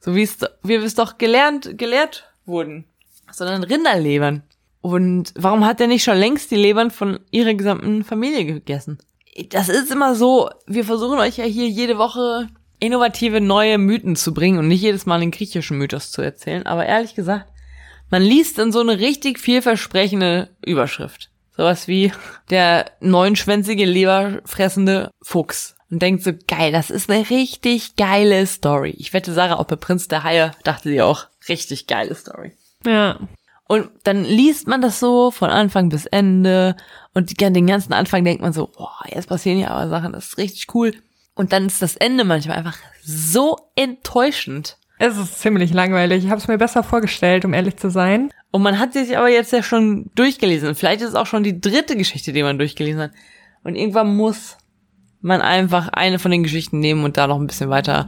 so 0.00 0.14
wie 0.14 0.22
es, 0.22 0.38
wie 0.62 0.78
wir 0.78 0.84
es 0.84 0.94
doch 0.94 1.18
gelernt, 1.18 1.76
gelehrt 1.76 2.32
wurden, 2.46 2.86
sondern 3.30 3.62
Rinderlebern? 3.62 4.42
Und 4.80 5.34
warum 5.36 5.66
hat 5.66 5.82
er 5.82 5.86
nicht 5.86 6.04
schon 6.04 6.16
längst 6.16 6.50
die 6.50 6.56
Lebern 6.56 6.90
von 6.90 7.20
ihrer 7.30 7.52
gesamten 7.52 8.04
Familie 8.04 8.46
gegessen? 8.46 9.00
Das 9.50 9.68
ist 9.68 9.90
immer 9.90 10.14
so, 10.14 10.50
wir 10.66 10.84
versuchen 10.84 11.18
euch 11.18 11.36
ja 11.36 11.44
hier 11.44 11.68
jede 11.68 11.98
Woche 11.98 12.48
innovative 12.78 13.40
neue 13.40 13.78
Mythen 13.78 14.16
zu 14.16 14.34
bringen 14.34 14.58
und 14.58 14.68
nicht 14.68 14.82
jedes 14.82 15.06
Mal 15.06 15.20
den 15.20 15.30
griechischen 15.30 15.78
Mythos 15.78 16.10
zu 16.10 16.22
erzählen. 16.22 16.66
Aber 16.66 16.86
ehrlich 16.86 17.14
gesagt, 17.14 17.50
man 18.10 18.22
liest 18.22 18.58
dann 18.58 18.72
so 18.72 18.80
eine 18.80 18.98
richtig 18.98 19.38
vielversprechende 19.38 20.50
Überschrift. 20.64 21.30
Sowas 21.56 21.88
wie 21.88 22.12
der 22.50 22.90
neunschwänzige, 23.00 23.84
leberfressende 23.84 25.10
Fuchs. 25.22 25.74
Und 25.90 26.02
denkt 26.02 26.22
so, 26.22 26.32
geil, 26.48 26.72
das 26.72 26.90
ist 26.90 27.08
eine 27.08 27.30
richtig 27.30 27.96
geile 27.96 28.46
Story. 28.46 28.94
Ich 28.98 29.12
wette, 29.12 29.32
Sarah 29.32 29.56
auch 29.56 29.66
bei 29.66 29.76
Prinz 29.76 30.08
der 30.08 30.24
Haie 30.24 30.50
dachte 30.64 30.88
sie 30.88 31.00
auch, 31.00 31.26
richtig 31.48 31.86
geile 31.86 32.14
Story. 32.14 32.52
Ja. 32.84 33.20
Und 33.68 33.90
dann 34.04 34.24
liest 34.24 34.68
man 34.68 34.80
das 34.80 35.00
so 35.00 35.30
von 35.30 35.50
Anfang 35.50 35.88
bis 35.88 36.06
Ende 36.06 36.76
und 37.14 37.40
den 37.40 37.66
ganzen 37.66 37.92
Anfang 37.92 38.24
denkt 38.24 38.42
man 38.42 38.52
so, 38.52 38.68
boah, 38.68 39.00
jetzt 39.08 39.28
passieren 39.28 39.58
ja 39.58 39.70
aber 39.70 39.88
Sachen, 39.88 40.12
das 40.12 40.26
ist 40.26 40.38
richtig 40.38 40.74
cool. 40.74 40.92
Und 41.34 41.52
dann 41.52 41.66
ist 41.66 41.82
das 41.82 41.96
Ende 41.96 42.24
manchmal 42.24 42.58
einfach 42.58 42.78
so 43.02 43.56
enttäuschend. 43.74 44.78
Es 44.98 45.18
ist 45.18 45.40
ziemlich 45.40 45.72
langweilig. 45.72 46.24
Ich 46.24 46.30
habe 46.30 46.40
es 46.40 46.48
mir 46.48 46.56
besser 46.56 46.82
vorgestellt, 46.82 47.44
um 47.44 47.52
ehrlich 47.52 47.76
zu 47.76 47.90
sein. 47.90 48.30
Und 48.50 48.62
man 48.62 48.78
hat 48.78 48.94
sich 48.94 49.18
aber 49.18 49.28
jetzt 49.28 49.52
ja 49.52 49.62
schon 49.62 50.10
durchgelesen. 50.14 50.68
Und 50.68 50.76
vielleicht 50.76 51.02
ist 51.02 51.08
es 51.08 51.14
auch 51.14 51.26
schon 51.26 51.42
die 51.42 51.60
dritte 51.60 51.96
Geschichte, 51.96 52.32
die 52.32 52.42
man 52.42 52.58
durchgelesen 52.58 53.02
hat. 53.02 53.10
Und 53.64 53.74
irgendwann 53.74 54.16
muss 54.16 54.56
man 55.20 55.42
einfach 55.42 55.88
eine 55.88 56.18
von 56.18 56.30
den 56.30 56.44
Geschichten 56.44 56.78
nehmen 56.78 57.04
und 57.04 57.16
da 57.16 57.26
noch 57.26 57.38
ein 57.38 57.46
bisschen 57.46 57.68
weiter 57.68 58.06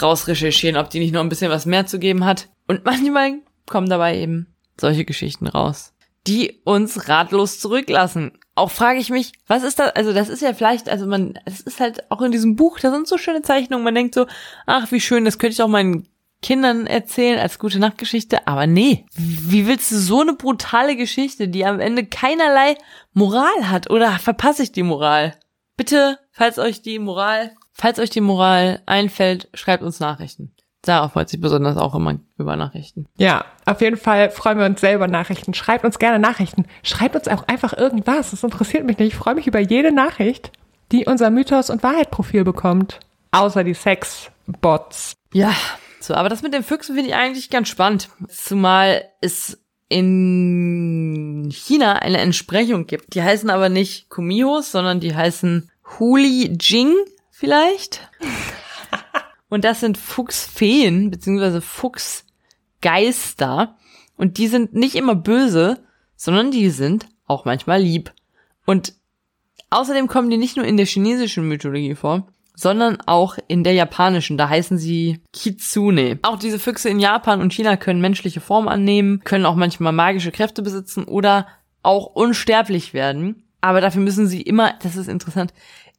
rausrecherchieren, 0.00 0.76
ob 0.76 0.90
die 0.90 1.00
nicht 1.00 1.14
noch 1.14 1.22
ein 1.22 1.28
bisschen 1.28 1.50
was 1.50 1.66
mehr 1.66 1.86
zu 1.86 1.98
geben 1.98 2.24
hat. 2.24 2.48
Und 2.68 2.84
manchmal 2.84 3.40
kommen 3.66 3.88
dabei 3.88 4.18
eben 4.18 4.51
solche 4.82 5.06
Geschichten 5.06 5.46
raus, 5.46 5.94
die 6.26 6.60
uns 6.64 7.08
ratlos 7.08 7.58
zurücklassen. 7.58 8.32
Auch 8.54 8.70
frage 8.70 9.00
ich 9.00 9.08
mich, 9.08 9.32
was 9.46 9.62
ist 9.62 9.78
das? 9.78 9.96
Also 9.96 10.12
das 10.12 10.28
ist 10.28 10.42
ja 10.42 10.52
vielleicht, 10.52 10.90
also 10.90 11.06
man, 11.06 11.38
es 11.46 11.60
ist 11.60 11.80
halt 11.80 12.10
auch 12.10 12.20
in 12.20 12.32
diesem 12.32 12.54
Buch, 12.54 12.78
da 12.78 12.90
sind 12.90 13.08
so 13.08 13.16
schöne 13.16 13.40
Zeichnungen. 13.40 13.84
Man 13.84 13.94
denkt 13.94 14.14
so, 14.14 14.26
ach 14.66 14.92
wie 14.92 15.00
schön, 15.00 15.24
das 15.24 15.38
könnte 15.38 15.54
ich 15.54 15.62
auch 15.62 15.68
meinen 15.68 16.06
Kindern 16.42 16.86
erzählen 16.86 17.38
als 17.38 17.58
gute 17.58 17.78
Nachtgeschichte. 17.78 18.46
Aber 18.46 18.66
nee, 18.66 19.06
wie 19.14 19.66
willst 19.66 19.90
du 19.90 19.96
so 19.96 20.20
eine 20.20 20.34
brutale 20.34 20.96
Geschichte, 20.96 21.48
die 21.48 21.64
am 21.64 21.80
Ende 21.80 22.04
keinerlei 22.04 22.76
Moral 23.14 23.70
hat? 23.70 23.90
Oder 23.90 24.10
verpasse 24.18 24.64
ich 24.64 24.72
die 24.72 24.82
Moral? 24.82 25.34
Bitte, 25.76 26.18
falls 26.32 26.58
euch 26.58 26.82
die 26.82 26.98
Moral, 26.98 27.52
falls 27.72 27.98
euch 27.98 28.10
die 28.10 28.20
Moral 28.20 28.82
einfällt, 28.84 29.48
schreibt 29.54 29.82
uns 29.82 30.00
Nachrichten. 30.00 30.54
Sarah 30.84 31.08
freut 31.08 31.28
sich 31.28 31.40
besonders 31.40 31.76
auch 31.76 31.94
immer 31.94 32.18
über 32.38 32.56
Nachrichten. 32.56 33.06
Ja, 33.16 33.44
auf 33.66 33.80
jeden 33.80 33.96
Fall 33.96 34.30
freuen 34.30 34.58
wir 34.58 34.66
uns 34.66 34.80
selber 34.80 35.06
Nachrichten. 35.06 35.54
Schreibt 35.54 35.84
uns 35.84 36.00
gerne 36.00 36.18
Nachrichten. 36.18 36.64
Schreibt 36.82 37.14
uns 37.14 37.28
auch 37.28 37.46
einfach 37.46 37.72
irgendwas. 37.72 38.32
Das 38.32 38.42
interessiert 38.42 38.84
mich 38.84 38.98
nicht. 38.98 39.12
Ich 39.12 39.16
freue 39.16 39.36
mich 39.36 39.46
über 39.46 39.60
jede 39.60 39.92
Nachricht, 39.92 40.50
die 40.90 41.06
unser 41.06 41.30
Mythos- 41.30 41.70
und 41.70 41.84
Wahrheit-Profil 41.84 42.42
bekommt. 42.42 42.98
Außer 43.30 43.62
die 43.62 43.74
Sex-Bots. 43.74 45.14
Ja, 45.32 45.54
so, 46.00 46.14
aber 46.14 46.28
das 46.28 46.42
mit 46.42 46.52
den 46.52 46.64
Füchsen 46.64 46.96
finde 46.96 47.10
ich 47.10 47.16
eigentlich 47.16 47.48
ganz 47.48 47.68
spannend. 47.68 48.08
Zumal 48.28 49.04
es 49.20 49.62
in 49.88 51.48
China 51.52 51.94
eine 51.94 52.18
Entsprechung 52.18 52.86
gibt. 52.86 53.14
Die 53.14 53.22
heißen 53.22 53.50
aber 53.50 53.68
nicht 53.68 54.08
Kumihos, 54.08 54.72
sondern 54.72 54.98
die 54.98 55.14
heißen 55.14 55.70
Huli 55.98 56.56
Jing 56.60 56.92
vielleicht. 57.30 58.00
Und 59.52 59.64
das 59.64 59.80
sind 59.80 59.98
Fuchsfeen, 59.98 61.10
beziehungsweise 61.10 61.60
Fuchsgeister. 61.60 63.76
Und 64.16 64.38
die 64.38 64.46
sind 64.46 64.72
nicht 64.72 64.94
immer 64.94 65.14
böse, 65.14 65.84
sondern 66.16 66.50
die 66.50 66.70
sind 66.70 67.04
auch 67.26 67.44
manchmal 67.44 67.82
lieb. 67.82 68.14
Und 68.64 68.94
außerdem 69.68 70.08
kommen 70.08 70.30
die 70.30 70.38
nicht 70.38 70.56
nur 70.56 70.64
in 70.64 70.78
der 70.78 70.86
chinesischen 70.86 71.46
Mythologie 71.46 71.94
vor, 71.94 72.28
sondern 72.54 72.96
auch 73.04 73.36
in 73.46 73.62
der 73.62 73.74
japanischen. 73.74 74.38
Da 74.38 74.48
heißen 74.48 74.78
sie 74.78 75.20
Kitsune. 75.34 76.18
Auch 76.22 76.38
diese 76.38 76.58
Füchse 76.58 76.88
in 76.88 76.98
Japan 76.98 77.42
und 77.42 77.52
China 77.52 77.76
können 77.76 78.00
menschliche 78.00 78.40
Form 78.40 78.68
annehmen, 78.68 79.20
können 79.22 79.44
auch 79.44 79.56
manchmal 79.56 79.92
magische 79.92 80.32
Kräfte 80.32 80.62
besitzen 80.62 81.04
oder 81.04 81.46
auch 81.82 82.06
unsterblich 82.06 82.94
werden. 82.94 83.44
Aber 83.60 83.82
dafür 83.82 84.00
müssen 84.00 84.26
sie 84.26 84.40
immer, 84.40 84.72
das 84.82 84.96
ist 84.96 85.08
interessant, 85.08 85.52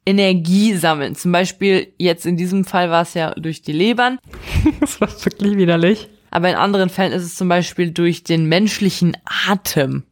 Energie 0.06 0.74
sammeln. 0.76 1.14
Zum 1.14 1.32
Beispiel 1.32 1.92
jetzt 1.98 2.26
in 2.26 2.36
diesem 2.36 2.64
Fall 2.64 2.90
war 2.90 3.02
es 3.02 3.14
ja 3.14 3.32
durch 3.34 3.62
die 3.62 3.72
Lebern, 3.72 4.18
Das 4.80 5.00
war 5.00 5.08
wirklich 5.08 5.56
widerlich. 5.56 6.08
aber 6.30 6.50
in 6.50 6.56
anderen 6.56 6.90
Fällen 6.90 7.12
ist 7.12 7.22
es 7.22 7.36
zum 7.36 7.48
Beispiel 7.48 7.90
durch 7.90 8.24
den 8.24 8.46
menschlichen 8.46 9.16
Atem. 9.48 10.04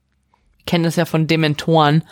Wir 0.56 0.64
kennen 0.66 0.84
das 0.84 0.96
ja 0.96 1.04
von 1.04 1.26
Dementoren. 1.26 2.04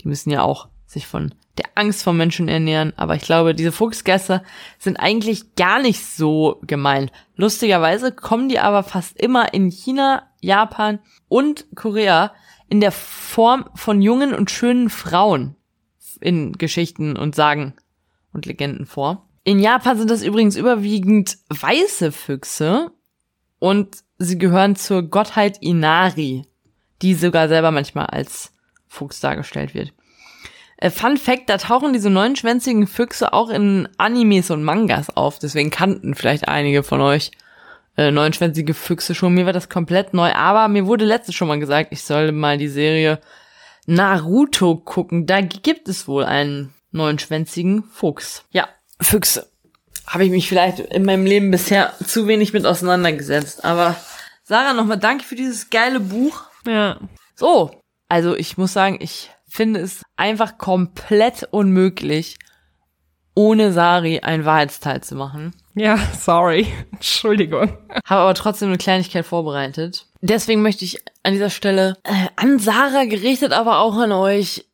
Die 0.00 0.08
müssen 0.08 0.30
ja 0.30 0.42
auch 0.42 0.68
sich 0.86 1.06
von 1.06 1.34
der 1.56 1.66
Angst 1.76 2.02
vor 2.02 2.12
Menschen 2.12 2.48
ernähren. 2.48 2.92
Aber 2.96 3.14
ich 3.14 3.22
glaube, 3.22 3.54
diese 3.54 3.72
Fuchsgäste 3.72 4.42
sind 4.78 4.96
eigentlich 4.96 5.54
gar 5.54 5.80
nicht 5.80 6.04
so 6.04 6.60
gemein. 6.66 7.10
Lustigerweise 7.36 8.12
kommen 8.12 8.48
die 8.48 8.58
aber 8.58 8.82
fast 8.82 9.18
immer 9.18 9.54
in 9.54 9.70
China, 9.70 10.24
Japan 10.40 10.98
und 11.28 11.66
Korea 11.74 12.32
in 12.68 12.80
der 12.80 12.92
Form 12.92 13.66
von 13.74 14.02
jungen 14.02 14.34
und 14.34 14.50
schönen 14.50 14.90
Frauen 14.90 15.56
in 16.24 16.52
Geschichten 16.52 17.16
und 17.16 17.34
Sagen 17.34 17.74
und 18.32 18.46
Legenden 18.46 18.86
vor. 18.86 19.28
In 19.44 19.58
Japan 19.58 19.98
sind 19.98 20.10
das 20.10 20.22
übrigens 20.22 20.56
überwiegend 20.56 21.36
weiße 21.50 22.12
Füchse 22.12 22.90
und 23.58 23.98
sie 24.18 24.38
gehören 24.38 24.74
zur 24.74 25.02
Gottheit 25.02 25.58
Inari, 25.60 26.46
die 27.02 27.14
sogar 27.14 27.48
selber 27.48 27.70
manchmal 27.70 28.06
als 28.06 28.52
Fuchs 28.88 29.20
dargestellt 29.20 29.74
wird. 29.74 29.92
Äh, 30.78 30.90
Fun 30.90 31.18
Fact, 31.18 31.50
da 31.50 31.58
tauchen 31.58 31.92
diese 31.92 32.10
neunschwänzigen 32.10 32.86
Füchse 32.86 33.32
auch 33.34 33.50
in 33.50 33.88
Animes 33.98 34.50
und 34.50 34.64
Mangas 34.64 35.14
auf, 35.14 35.38
deswegen 35.38 35.70
kannten 35.70 36.14
vielleicht 36.14 36.48
einige 36.48 36.82
von 36.82 37.02
euch 37.02 37.30
äh, 37.96 38.10
neunschwänzige 38.10 38.72
Füchse 38.72 39.14
schon. 39.14 39.34
Mir 39.34 39.44
war 39.44 39.52
das 39.52 39.68
komplett 39.68 40.14
neu, 40.14 40.32
aber 40.32 40.68
mir 40.68 40.86
wurde 40.86 41.04
letztes 41.04 41.34
schon 41.34 41.48
mal 41.48 41.60
gesagt, 41.60 41.88
ich 41.92 42.02
soll 42.02 42.32
mal 42.32 42.56
die 42.56 42.68
Serie 42.68 43.20
Naruto 43.86 44.76
gucken. 44.76 45.26
Da 45.26 45.40
gibt 45.40 45.88
es 45.88 46.08
wohl 46.08 46.24
einen 46.24 46.72
neunschwänzigen 46.90 47.84
Fuchs. 47.84 48.44
Ja, 48.50 48.68
Füchse. 49.00 49.50
Habe 50.06 50.24
ich 50.24 50.30
mich 50.30 50.48
vielleicht 50.48 50.80
in 50.80 51.04
meinem 51.04 51.26
Leben 51.26 51.50
bisher 51.50 51.94
zu 52.06 52.26
wenig 52.26 52.52
mit 52.52 52.66
auseinandergesetzt. 52.66 53.64
Aber 53.64 53.96
Sarah, 54.42 54.74
nochmal 54.74 54.98
danke 54.98 55.24
für 55.24 55.34
dieses 55.34 55.70
geile 55.70 56.00
Buch. 56.00 56.44
Ja. 56.66 57.00
So, 57.34 57.82
also 58.08 58.36
ich 58.36 58.58
muss 58.58 58.72
sagen, 58.72 58.98
ich 59.00 59.30
finde 59.46 59.80
es 59.80 60.02
einfach 60.16 60.58
komplett 60.58 61.48
unmöglich, 61.50 62.36
ohne 63.34 63.72
Sari 63.72 64.20
ein 64.20 64.44
Wahrheitsteil 64.44 65.02
zu 65.02 65.14
machen. 65.14 65.54
Ja, 65.74 65.98
sorry. 66.18 66.66
Entschuldigung. 66.92 67.76
Habe 68.04 68.20
aber 68.22 68.34
trotzdem 68.34 68.68
eine 68.68 68.78
Kleinigkeit 68.78 69.26
vorbereitet. 69.26 70.06
Deswegen 70.20 70.62
möchte 70.62 70.84
ich 70.84 70.98
an 71.22 71.32
dieser 71.32 71.50
Stelle 71.50 71.96
äh, 72.04 72.28
an 72.36 72.58
Sarah 72.58 73.04
gerichtet, 73.04 73.52
aber 73.52 73.78
auch 73.80 73.96
an 73.96 74.12
euch 74.12 74.64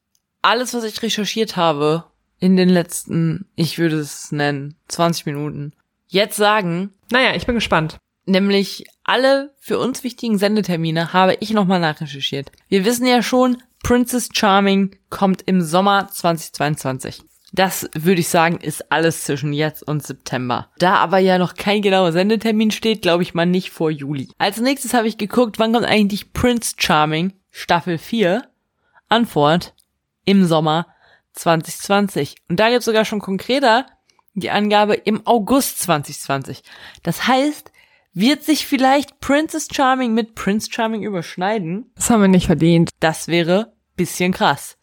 alles, 0.43 0.75
was 0.75 0.85
ich 0.85 1.03
recherchiert 1.03 1.57
habe 1.57 2.05
in 2.39 2.57
den 2.57 2.69
letzten, 2.69 3.47
ich 3.57 3.79
würde 3.79 3.99
es 3.99 4.33
nennen, 4.33 4.75
20 4.89 5.27
Minuten, 5.27 5.73
jetzt 6.09 6.37
sagen, 6.37 6.93
Naja, 7.11 7.35
ich 7.35 7.45
bin 7.47 7.55
gespannt. 7.55 7.99
nämlich 8.25 8.85
alle 9.05 9.55
für 9.59 9.79
uns 9.79 10.03
wichtigen 10.05 10.39
Sendetermine 10.39 11.13
habe 11.13 11.37
ich 11.41 11.51
nochmal 11.51 11.81
nachrecherchiert. 11.81 12.51
Wir 12.69 12.85
wissen 12.85 13.07
ja 13.07 13.23
schon, 13.23 13.63
Princess 13.83 14.29
Charming 14.33 14.97
kommt 15.11 15.43
im 15.43 15.61
Sommer 15.63 16.09
2022. 16.09 17.23
Das 17.53 17.89
würde 17.95 18.21
ich 18.21 18.29
sagen, 18.29 18.59
ist 18.59 18.93
alles 18.93 19.25
zwischen 19.25 19.53
jetzt 19.53 19.83
und 19.83 20.05
September. 20.05 20.69
Da 20.79 20.95
aber 20.97 21.19
ja 21.19 21.39
noch 21.39 21.55
kein 21.55 21.83
genauer 21.83 22.13
Sendetermin 22.13 22.71
steht, 22.71 23.03
glaube 23.03 23.23
ich 23.23 23.35
mal 23.35 23.47
nicht 23.47 23.71
vor 23.71 23.91
Juli. 23.91 24.29
Als 24.39 24.61
nächstes 24.61 24.95
habe 24.95 25.09
ich 25.09 25.19
geguckt, 25.19 25.59
wann 25.59 25.73
kommt 25.73 25.87
eigentlich 25.87 26.33
Prince 26.33 26.75
Charming 26.79 27.33
Staffel 27.51 27.99
4? 27.99 28.45
Antwort 29.09 29.75
im 30.25 30.45
Sommer 30.47 30.87
2020. 31.33 32.37
Und 32.49 32.61
da 32.61 32.69
gibt 32.69 32.81
es 32.81 32.85
sogar 32.85 33.05
schon 33.05 33.21
konkreter 33.21 33.87
die 34.35 34.51
Angabe 34.51 34.95
im 34.95 35.27
August 35.27 35.81
2020. 35.81 36.63
Das 37.03 37.27
heißt, 37.27 37.73
wird 38.13 38.45
sich 38.45 38.67
vielleicht 38.67 39.21
Princess 39.21 39.69
Charming 39.73 40.15
mit 40.15 40.35
Prince 40.35 40.69
Charming 40.71 41.03
überschneiden? 41.03 41.91
Das 41.95 42.11
haben 42.11 42.23
wir 42.23 42.29
nicht 42.29 42.47
verdient. 42.47 42.91
Das 43.01 43.29
wäre 43.29 43.73
bisschen 43.97 44.33
krass. 44.33 44.77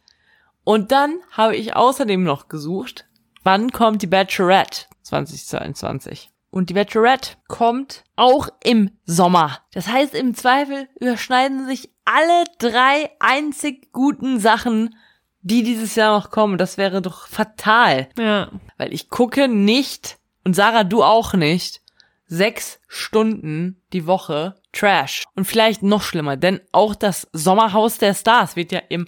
Und 0.67 0.91
dann 0.91 1.21
habe 1.31 1.55
ich 1.55 1.77
außerdem 1.77 2.25
noch 2.25 2.49
gesucht, 2.49 3.05
wann 3.43 3.71
kommt 3.71 4.01
die 4.01 4.07
Bachelorette 4.07 4.87
2022? 5.03 6.29
Und 6.49 6.69
die 6.69 6.73
Bachelorette 6.73 7.37
kommt 7.47 8.03
auch 8.17 8.49
im 8.65 8.91
Sommer. 9.05 9.59
Das 9.71 9.87
heißt, 9.87 10.13
im 10.13 10.35
Zweifel 10.35 10.89
überschneiden 10.99 11.67
sich 11.67 11.89
alle 12.03 12.43
drei 12.59 13.11
einzig 13.21 13.93
guten 13.93 14.41
Sachen, 14.41 14.93
die 15.39 15.63
dieses 15.63 15.95
Jahr 15.95 16.19
noch 16.19 16.31
kommen. 16.31 16.57
Das 16.57 16.77
wäre 16.77 17.01
doch 17.01 17.27
fatal. 17.27 18.09
Ja. 18.17 18.51
Weil 18.77 18.91
ich 18.91 19.09
gucke 19.09 19.47
nicht, 19.47 20.17
und 20.43 20.53
Sarah, 20.53 20.83
du 20.83 21.01
auch 21.01 21.33
nicht, 21.33 21.79
sechs 22.25 22.81
Stunden 22.89 23.81
die 23.93 24.05
Woche 24.05 24.55
Trash. 24.73 25.23
Und 25.33 25.45
vielleicht 25.45 25.81
noch 25.81 26.01
schlimmer, 26.01 26.35
denn 26.35 26.59
auch 26.73 26.93
das 26.93 27.25
Sommerhaus 27.31 27.99
der 27.99 28.13
Stars 28.13 28.57
wird 28.57 28.73
ja 28.73 28.81
im 28.89 29.07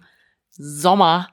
Sommer 0.51 1.27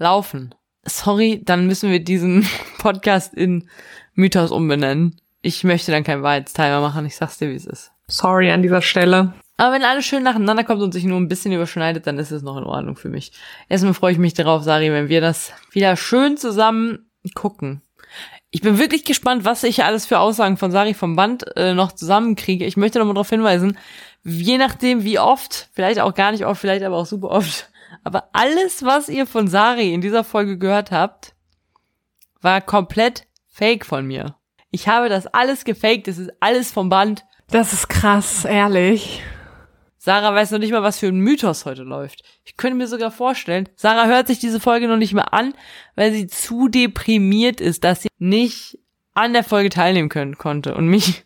laufen. 0.00 0.54
Sorry, 0.84 1.42
dann 1.44 1.66
müssen 1.66 1.90
wir 1.90 2.02
diesen 2.02 2.46
Podcast 2.78 3.34
in 3.34 3.68
Mythos 4.14 4.50
umbenennen. 4.50 5.20
Ich 5.42 5.62
möchte 5.62 5.92
dann 5.92 6.04
kein 6.04 6.22
Wahrheitsteil 6.22 6.70
mehr 6.70 6.80
machen, 6.80 7.06
ich 7.06 7.16
sag's 7.16 7.38
dir, 7.38 7.50
wie 7.50 7.54
es 7.54 7.66
ist. 7.66 7.92
Sorry 8.08 8.50
an 8.50 8.62
dieser 8.62 8.82
Stelle. 8.82 9.32
Aber 9.56 9.74
wenn 9.74 9.84
alles 9.84 10.06
schön 10.06 10.22
nacheinander 10.22 10.64
kommt 10.64 10.82
und 10.82 10.92
sich 10.92 11.04
nur 11.04 11.18
ein 11.18 11.28
bisschen 11.28 11.52
überschneidet, 11.52 12.06
dann 12.06 12.18
ist 12.18 12.30
es 12.30 12.42
noch 12.42 12.56
in 12.56 12.64
Ordnung 12.64 12.96
für 12.96 13.10
mich. 13.10 13.32
Erstmal 13.68 13.94
freue 13.94 14.12
ich 14.12 14.18
mich 14.18 14.34
darauf, 14.34 14.62
Sari, 14.62 14.90
wenn 14.90 15.08
wir 15.08 15.20
das 15.20 15.52
wieder 15.70 15.96
schön 15.96 16.36
zusammen 16.38 17.10
gucken. 17.34 17.82
Ich 18.50 18.62
bin 18.62 18.78
wirklich 18.78 19.04
gespannt, 19.04 19.44
was 19.44 19.62
ich 19.62 19.84
alles 19.84 20.06
für 20.06 20.18
Aussagen 20.18 20.56
von 20.56 20.72
Sari 20.72 20.94
vom 20.94 21.14
Band 21.14 21.44
äh, 21.56 21.74
noch 21.74 21.92
zusammenkriege. 21.92 22.64
Ich 22.64 22.76
möchte 22.76 22.98
nochmal 22.98 23.14
darauf 23.14 23.30
hinweisen, 23.30 23.78
je 24.24 24.58
nachdem 24.58 25.04
wie 25.04 25.18
oft, 25.18 25.68
vielleicht 25.72 26.00
auch 26.00 26.14
gar 26.14 26.32
nicht 26.32 26.46
oft, 26.46 26.60
vielleicht 26.60 26.82
aber 26.82 26.96
auch 26.96 27.06
super 27.06 27.28
oft, 27.28 27.70
aber 28.04 28.28
alles, 28.32 28.84
was 28.84 29.08
ihr 29.08 29.26
von 29.26 29.48
Sari 29.48 29.92
in 29.92 30.00
dieser 30.00 30.24
Folge 30.24 30.58
gehört 30.58 30.90
habt, 30.90 31.34
war 32.40 32.60
komplett 32.60 33.26
fake 33.48 33.84
von 33.84 34.06
mir. 34.06 34.36
Ich 34.70 34.88
habe 34.88 35.08
das 35.08 35.26
alles 35.26 35.64
gefaked, 35.64 36.08
es 36.08 36.18
ist 36.18 36.30
alles 36.40 36.70
vom 36.70 36.88
Band. 36.88 37.24
Das 37.50 37.72
ist 37.72 37.88
krass, 37.88 38.44
ehrlich. 38.44 39.22
Sarah 39.98 40.34
weiß 40.34 40.52
noch 40.52 40.58
nicht 40.58 40.72
mal, 40.72 40.82
was 40.82 40.98
für 40.98 41.08
ein 41.08 41.18
Mythos 41.18 41.66
heute 41.66 41.82
läuft. 41.82 42.22
Ich 42.44 42.56
könnte 42.56 42.76
mir 42.76 42.86
sogar 42.86 43.10
vorstellen, 43.10 43.68
Sarah 43.76 44.06
hört 44.06 44.28
sich 44.28 44.38
diese 44.38 44.58
Folge 44.58 44.88
noch 44.88 44.96
nicht 44.96 45.12
mehr 45.12 45.34
an, 45.34 45.52
weil 45.94 46.12
sie 46.12 46.26
zu 46.26 46.68
deprimiert 46.68 47.60
ist, 47.60 47.84
dass 47.84 48.02
sie 48.02 48.08
nicht 48.18 48.78
an 49.12 49.34
der 49.34 49.44
Folge 49.44 49.68
teilnehmen 49.68 50.08
können 50.08 50.38
konnte 50.38 50.74
und 50.74 50.86
mich 50.86 51.24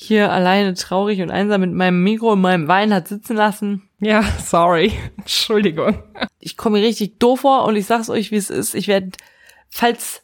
hier 0.00 0.30
alleine 0.32 0.74
traurig 0.74 1.22
und 1.22 1.30
einsam 1.30 1.60
mit 1.60 1.72
meinem 1.72 2.02
Mikro 2.02 2.32
und 2.32 2.40
meinem 2.40 2.68
Wein 2.68 2.94
hat 2.94 3.08
sitzen 3.08 3.36
lassen. 3.36 3.88
Ja, 4.00 4.22
sorry. 4.44 4.92
Entschuldigung. 5.16 6.02
Ich 6.38 6.56
komme 6.56 6.78
mir 6.78 6.86
richtig 6.86 7.18
doof 7.18 7.40
vor 7.40 7.64
und 7.64 7.76
ich 7.76 7.86
sag's 7.86 8.10
euch, 8.10 8.30
wie 8.30 8.36
es 8.36 8.50
ist. 8.50 8.74
Ich 8.74 8.88
werde, 8.88 9.10
falls 9.68 10.22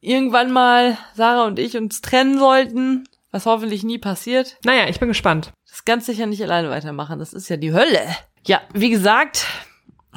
irgendwann 0.00 0.50
mal 0.50 0.98
Sarah 1.14 1.46
und 1.46 1.58
ich 1.58 1.76
uns 1.76 2.00
trennen 2.00 2.38
sollten, 2.38 3.08
was 3.30 3.46
hoffentlich 3.46 3.82
nie 3.84 3.98
passiert. 3.98 4.56
Naja, 4.64 4.88
ich 4.88 5.00
bin 5.00 5.08
gespannt 5.08 5.52
das 5.74 5.84
ganz 5.84 6.06
sicher 6.06 6.26
nicht 6.26 6.40
alleine 6.40 6.70
weitermachen. 6.70 7.18
Das 7.18 7.32
ist 7.32 7.48
ja 7.48 7.56
die 7.56 7.72
Hölle. 7.72 7.98
Ja, 8.46 8.62
wie 8.72 8.90
gesagt, 8.90 9.46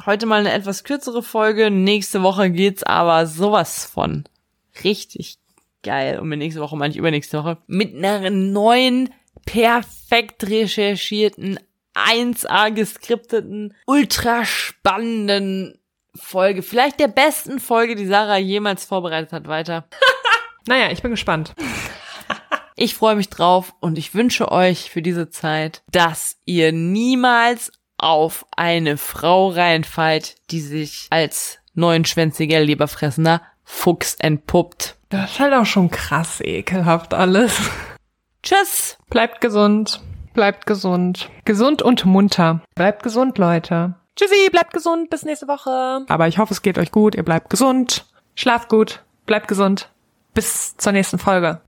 heute 0.06 0.24
mal 0.24 0.38
eine 0.38 0.52
etwas 0.52 0.84
kürzere 0.84 1.20
Folge. 1.20 1.72
Nächste 1.72 2.22
Woche 2.22 2.52
geht's 2.52 2.84
aber 2.84 3.26
sowas 3.26 3.84
von 3.84 4.22
richtig 4.84 5.38
geil. 5.82 6.18
Und 6.18 6.28
mit 6.28 6.38
nächste 6.38 6.60
Woche 6.60 6.76
meine 6.76 6.92
ich 6.92 6.98
übernächste 6.98 7.38
Woche. 7.38 7.58
Mit 7.66 7.94
einer 7.94 8.30
neuen, 8.30 9.10
perfekt 9.44 10.48
recherchierten, 10.48 11.58
1A 11.94 12.70
geskripteten, 12.72 13.74
ultra 13.86 14.44
spannenden 14.44 15.78
Folge. 16.14 16.62
Vielleicht 16.62 17.00
der 17.00 17.08
besten 17.08 17.58
Folge, 17.58 17.94
die 17.94 18.06
Sarah 18.06 18.38
jemals 18.38 18.84
vorbereitet 18.84 19.32
hat, 19.32 19.48
weiter. 19.48 19.88
naja, 20.66 20.90
ich 20.90 21.02
bin 21.02 21.10
gespannt. 21.10 21.54
Ich 22.80 22.94
freue 22.94 23.16
mich 23.16 23.28
drauf 23.28 23.74
und 23.80 23.98
ich 23.98 24.14
wünsche 24.14 24.52
euch 24.52 24.88
für 24.88 25.02
diese 25.02 25.30
Zeit, 25.30 25.82
dass 25.90 26.36
ihr 26.44 26.70
niemals 26.70 27.72
auf 27.96 28.46
eine 28.56 28.96
Frau 28.96 29.48
reinfallt, 29.48 30.36
die 30.52 30.60
sich 30.60 31.08
als 31.10 31.58
neunschwänziger, 31.74 32.60
lieberfressender 32.60 33.42
Fuchs 33.64 34.14
entpuppt. 34.14 34.97
Das 35.10 35.32
ist 35.32 35.40
halt 35.40 35.54
auch 35.54 35.64
schon 35.66 35.90
krass 35.90 36.40
ekelhaft 36.40 37.14
alles. 37.14 37.58
Tschüss. 38.42 38.98
Bleibt 39.08 39.40
gesund. 39.40 40.00
Bleibt 40.34 40.66
gesund. 40.66 41.30
Gesund 41.44 41.82
und 41.82 42.04
munter. 42.04 42.60
Bleibt 42.74 43.02
gesund, 43.02 43.38
Leute. 43.38 43.94
Tschüssi, 44.16 44.50
bleibt 44.50 44.72
gesund. 44.72 45.10
Bis 45.10 45.24
nächste 45.24 45.48
Woche. 45.48 46.04
Aber 46.08 46.28
ich 46.28 46.38
hoffe, 46.38 46.52
es 46.52 46.62
geht 46.62 46.78
euch 46.78 46.92
gut. 46.92 47.14
Ihr 47.14 47.24
bleibt 47.24 47.50
gesund. 47.50 48.06
Schlaft 48.34 48.68
gut. 48.68 49.02
Bleibt 49.26 49.48
gesund. 49.48 49.90
Bis 50.34 50.76
zur 50.76 50.92
nächsten 50.92 51.18
Folge. 51.18 51.60